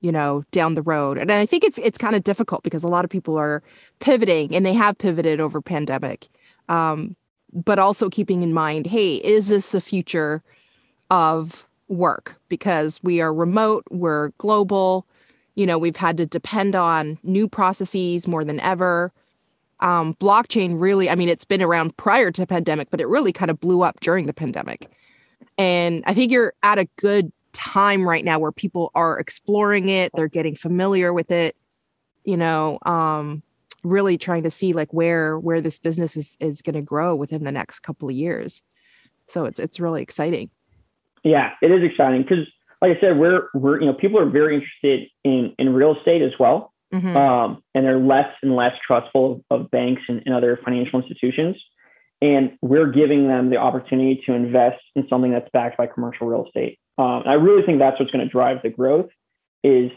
you 0.00 0.10
know 0.12 0.44
down 0.50 0.74
the 0.74 0.82
road. 0.82 1.18
And 1.18 1.30
i 1.32 1.46
think 1.46 1.64
it's 1.64 1.78
it's 1.78 1.98
kind 1.98 2.14
of 2.14 2.24
difficult 2.24 2.62
because 2.62 2.84
a 2.84 2.88
lot 2.88 3.04
of 3.04 3.10
people 3.10 3.36
are 3.36 3.62
pivoting 4.00 4.54
and 4.54 4.64
they 4.64 4.74
have 4.74 4.98
pivoted 4.98 5.40
over 5.40 5.60
pandemic 5.60 6.28
um, 6.68 7.16
but 7.52 7.78
also 7.78 8.08
keeping 8.08 8.42
in 8.42 8.52
mind 8.52 8.86
hey 8.86 9.16
is 9.16 9.48
this 9.48 9.70
the 9.72 9.80
future 9.80 10.42
of 11.10 11.66
work? 11.88 12.40
Because 12.48 13.00
we 13.02 13.20
are 13.20 13.34
remote 13.34 13.84
we're 13.90 14.30
global 14.38 15.06
you 15.56 15.66
know 15.66 15.78
we've 15.78 15.96
had 15.96 16.16
to 16.16 16.26
depend 16.26 16.74
on 16.74 17.18
new 17.22 17.48
processes 17.48 18.26
more 18.28 18.44
than 18.44 18.60
ever. 18.60 19.12
Um, 19.80 20.14
blockchain 20.20 20.78
really 20.78 21.08
i 21.08 21.14
mean 21.14 21.30
it's 21.30 21.46
been 21.46 21.62
around 21.62 21.96
prior 21.96 22.30
to 22.32 22.46
pandemic 22.46 22.90
but 22.90 23.00
it 23.00 23.08
really 23.08 23.32
kind 23.32 23.50
of 23.50 23.58
blew 23.60 23.82
up 23.82 24.00
during 24.00 24.26
the 24.26 24.34
pandemic. 24.34 24.90
And 25.58 26.02
i 26.06 26.14
think 26.14 26.32
you're 26.32 26.52
at 26.62 26.78
a 26.78 26.86
good 26.96 27.32
time 27.52 28.08
right 28.08 28.24
now 28.24 28.38
where 28.38 28.52
people 28.52 28.90
are 28.94 29.18
exploring 29.18 29.88
it, 29.88 30.12
they're 30.14 30.28
getting 30.28 30.54
familiar 30.54 31.12
with 31.12 31.30
it, 31.30 31.56
you 32.24 32.36
know, 32.36 32.78
um, 32.86 33.42
really 33.82 34.18
trying 34.18 34.42
to 34.42 34.50
see 34.50 34.72
like 34.72 34.92
where 34.92 35.38
where 35.38 35.60
this 35.60 35.78
business 35.78 36.16
is 36.16 36.36
is 36.40 36.62
going 36.62 36.74
to 36.74 36.82
grow 36.82 37.14
within 37.14 37.44
the 37.44 37.52
next 37.52 37.80
couple 37.80 38.08
of 38.08 38.14
years. 38.14 38.62
So 39.26 39.44
it's 39.44 39.58
it's 39.58 39.80
really 39.80 40.02
exciting. 40.02 40.50
Yeah, 41.22 41.52
it 41.62 41.70
is 41.70 41.82
exciting 41.82 42.22
because 42.22 42.46
like 42.82 42.96
I 42.96 43.00
said, 43.00 43.18
we're 43.18 43.48
we're 43.54 43.80
you 43.80 43.86
know 43.86 43.94
people 43.94 44.18
are 44.18 44.28
very 44.28 44.54
interested 44.54 45.08
in 45.24 45.54
in 45.58 45.72
real 45.74 45.96
estate 45.96 46.22
as 46.22 46.32
well, 46.38 46.72
mm-hmm. 46.92 47.16
um, 47.16 47.62
and 47.74 47.84
they're 47.84 47.98
less 48.00 48.28
and 48.42 48.56
less 48.56 48.72
trustful 48.86 49.44
of, 49.50 49.62
of 49.62 49.70
banks 49.70 50.02
and, 50.08 50.22
and 50.26 50.34
other 50.34 50.58
financial 50.64 51.00
institutions. 51.00 51.56
And 52.22 52.58
we're 52.60 52.90
giving 52.90 53.28
them 53.28 53.48
the 53.48 53.56
opportunity 53.56 54.22
to 54.26 54.34
invest 54.34 54.82
in 54.94 55.08
something 55.08 55.30
that's 55.32 55.48
backed 55.54 55.78
by 55.78 55.86
commercial 55.86 56.26
real 56.26 56.44
estate. 56.44 56.78
Um, 57.00 57.22
I 57.24 57.34
really 57.34 57.62
think 57.62 57.78
that's 57.78 57.98
what's 57.98 58.12
going 58.12 58.26
to 58.26 58.30
drive 58.30 58.58
the 58.62 58.68
growth. 58.68 59.08
Is 59.64 59.90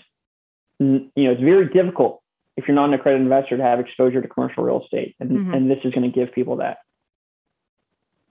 you 0.79 1.09
know 1.15 1.31
it's 1.31 1.41
very 1.41 1.67
difficult 1.67 2.21
if 2.55 2.65
you're 2.65 2.75
not 2.75 2.85
an 2.85 2.93
accredited 2.93 3.23
investor 3.23 3.57
to 3.57 3.63
have 3.63 3.81
exposure 3.81 4.21
to 4.21 4.27
commercial 4.27 4.63
real 4.63 4.81
estate, 4.83 5.15
and, 5.19 5.31
mm-hmm. 5.31 5.53
and 5.53 5.69
this 5.69 5.79
is 5.83 5.93
going 5.93 6.09
to 6.09 6.17
give 6.17 6.33
people 6.33 6.57
that. 6.57 6.77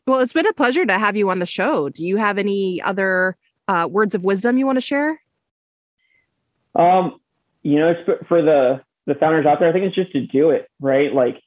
Well, 0.06 0.20
it's 0.20 0.32
been 0.32 0.46
a 0.46 0.54
pleasure 0.54 0.86
to 0.86 0.98
have 0.98 1.16
you 1.16 1.28
on 1.28 1.38
the 1.38 1.46
show. 1.46 1.90
Do 1.90 2.02
you 2.02 2.16
have 2.16 2.38
any 2.38 2.80
other 2.80 3.36
uh, 3.68 3.88
words 3.90 4.14
of 4.14 4.24
wisdom 4.24 4.56
you 4.56 4.64
want 4.64 4.76
to 4.76 4.80
share? 4.80 5.20
Um, 6.74 7.20
you 7.62 7.78
know, 7.78 7.90
it's 7.90 8.26
for 8.26 8.40
the 8.40 8.80
the 9.04 9.16
founders 9.16 9.44
out 9.44 9.60
there. 9.60 9.68
I 9.68 9.72
think 9.72 9.84
it's 9.84 9.96
just 9.96 10.12
to 10.12 10.26
do 10.26 10.48
it 10.48 10.70
right. 10.80 11.12
Like, 11.12 11.42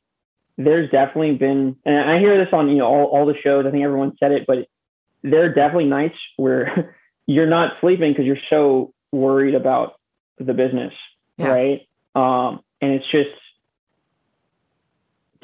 there's 0.59 0.91
definitely 0.91 1.35
been, 1.37 1.75
and 1.85 1.97
I 1.97 2.19
hear 2.19 2.37
this 2.37 2.53
on 2.53 2.69
you 2.69 2.77
know 2.77 2.85
all, 2.85 3.05
all 3.05 3.25
the 3.25 3.35
shows. 3.41 3.65
I 3.65 3.71
think 3.71 3.83
everyone 3.83 4.15
said 4.19 4.31
it, 4.31 4.45
but 4.45 4.67
there 5.23 5.43
are 5.45 5.49
definitely 5.49 5.85
nights 5.85 6.17
where 6.37 6.95
you're 7.27 7.47
not 7.47 7.73
sleeping 7.81 8.11
because 8.11 8.25
you're 8.25 8.37
so 8.49 8.93
worried 9.11 9.55
about 9.55 9.93
the 10.37 10.53
business, 10.53 10.93
yeah. 11.37 11.47
right? 11.47 11.87
Um, 12.15 12.61
and 12.81 12.91
it's 12.93 13.05
just 13.11 13.29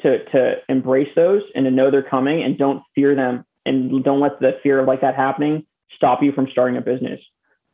to 0.02 0.24
to 0.30 0.54
embrace 0.68 1.08
those 1.14 1.42
and 1.54 1.64
to 1.64 1.70
know 1.70 1.90
they're 1.90 2.02
coming 2.02 2.42
and 2.42 2.58
don't 2.58 2.82
fear 2.94 3.14
them 3.14 3.44
and 3.64 4.02
don't 4.04 4.20
let 4.20 4.40
the 4.40 4.58
fear 4.62 4.80
of 4.80 4.86
like 4.86 5.00
that 5.00 5.14
happening 5.14 5.64
stop 5.96 6.22
you 6.22 6.32
from 6.32 6.48
starting 6.50 6.76
a 6.76 6.80
business. 6.80 7.20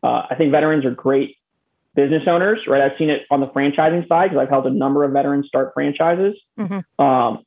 Uh, 0.03 0.23
I 0.31 0.35
think 0.37 0.53
veterans 0.53 0.85
are 0.85 0.91
great 0.91 1.37
business 1.95 2.23
owners, 2.27 2.61
right? 2.69 2.81
I've 2.81 2.97
seen 2.99 3.11
it 3.11 3.23
on 3.31 3.41
the 3.41 3.47
franchising 3.49 4.07
side 4.07 4.31
because 4.31 4.43
I've 4.43 4.49
helped 4.49 4.69
a 4.69 4.73
number 4.73 5.05
of 5.05 5.13
veterans 5.13 5.47
start 5.49 5.73
franchises. 5.75 6.35
Mm-hmm. 6.59 7.05
Um, 7.05 7.45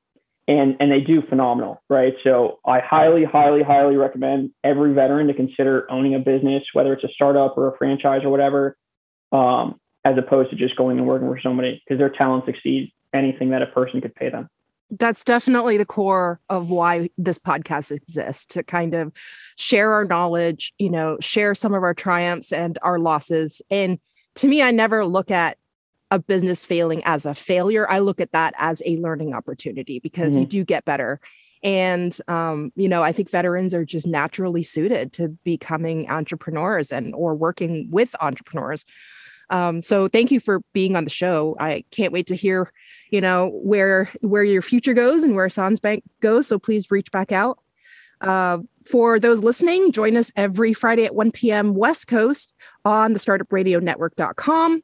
and 0.48 0.76
and 0.80 0.92
they 0.92 1.02
do 1.02 1.22
phenomenal, 1.22 1.82
right? 1.90 2.14
So 2.24 2.60
I 2.66 2.80
highly, 2.80 3.24
highly, 3.24 3.64
highly 3.64 3.96
recommend 3.96 4.52
every 4.64 4.94
veteran 4.94 5.28
to 5.28 5.34
consider 5.34 5.90
owning 5.92 6.16
a 6.16 6.20
business, 6.20 6.64
whether 6.74 6.94
it's 6.94 7.04
a 7.04 7.10
startup 7.14 7.58
or 7.58 7.74
a 7.74 7.78
franchise 7.78 8.22
or 8.24 8.30
whatever, 8.30 8.76
um, 9.32 9.80
as 10.04 10.18
opposed 10.18 10.50
to 10.50 10.56
just 10.56 10.76
going 10.76 10.98
and 10.98 11.08
working 11.08 11.28
for 11.28 11.40
somebody 11.40 11.82
because 11.86 12.00
their 12.00 12.10
talents 12.10 12.48
exceed 12.48 12.92
anything 13.14 13.50
that 13.52 13.62
a 13.62 13.68
person 13.68 14.02
could 14.02 14.16
pay 14.16 14.30
them. 14.30 14.48
That's 15.00 15.24
definitely 15.24 15.78
the 15.78 15.86
core 15.86 16.42
of 16.50 16.70
why 16.70 17.10
this 17.18 17.40
podcast 17.40 17.92
exists 17.92 18.46
to 18.48 18.64
kind 18.64 18.94
of 18.94 19.14
share 19.58 19.94
our 19.94 20.04
knowledge, 20.04 20.74
you 20.80 20.90
know, 20.90 21.18
share 21.22 21.56
some 21.56 21.74
of 21.74 21.84
our 21.84 21.94
triumphs 21.94 22.52
and 22.52 22.78
our 22.82 23.00
losses. 23.00 23.62
And 23.72 24.00
to 24.36 24.48
me, 24.48 24.62
I 24.62 24.72
never 24.72 25.06
look 25.06 25.32
at 25.32 25.58
a 26.12 26.20
business 26.20 26.66
failing 26.66 27.02
as 27.06 27.26
a 27.26 27.34
failure. 27.34 27.90
I 27.90 28.00
look 28.00 28.20
at 28.20 28.34
that 28.34 28.54
as 28.58 28.84
a 28.86 28.98
learning 28.98 29.34
opportunity 29.34 30.00
because 30.00 30.32
mm-hmm. 30.32 30.42
you 30.42 30.46
do 30.46 30.66
get 30.66 30.86
better. 30.86 31.20
And, 31.64 32.18
um, 32.28 32.72
you 32.76 32.90
know, 32.90 33.02
I 33.02 33.12
think 33.12 33.30
veterans 33.30 33.74
are 33.74 33.86
just 33.86 34.06
naturally 34.06 34.64
suited 34.64 35.14
to 35.14 35.30
becoming 35.44 36.10
entrepreneurs 36.10 36.92
and 36.92 37.16
or 37.16 37.34
working 37.36 37.88
with 37.90 38.16
entrepreneurs. 38.20 38.86
Um, 39.50 39.82
so 39.82 40.08
thank 40.08 40.32
you 40.32 40.40
for 40.40 40.62
being 40.74 40.96
on 40.96 41.04
the 41.04 41.10
show. 41.10 41.56
I 41.60 41.84
can't 41.92 42.14
wait 42.14 42.28
to 42.28 42.36
hear, 42.36 42.72
you 43.10 43.22
know, 43.22 43.50
where 43.64 44.10
where 44.22 44.44
your 44.44 44.62
future 44.62 44.94
goes 44.94 45.24
and 45.24 45.36
where 45.36 45.50
Sans 45.50 45.80
Bank 45.80 46.04
goes. 46.22 46.48
So 46.48 46.58
please 46.58 46.90
reach 46.90 47.12
back 47.12 47.32
out. 47.32 47.60
Uh, 48.22 48.60
for 48.84 49.20
those 49.20 49.44
listening, 49.44 49.92
join 49.92 50.16
us 50.16 50.32
every 50.36 50.74
Friday 50.74 51.06
at 51.06 51.16
1 51.16 51.32
p.m. 51.32 51.74
West 51.74 52.08
Coast 52.08 52.56
on 52.86 53.14
the 53.14 53.20
startupradionetwork.com. 53.20 54.84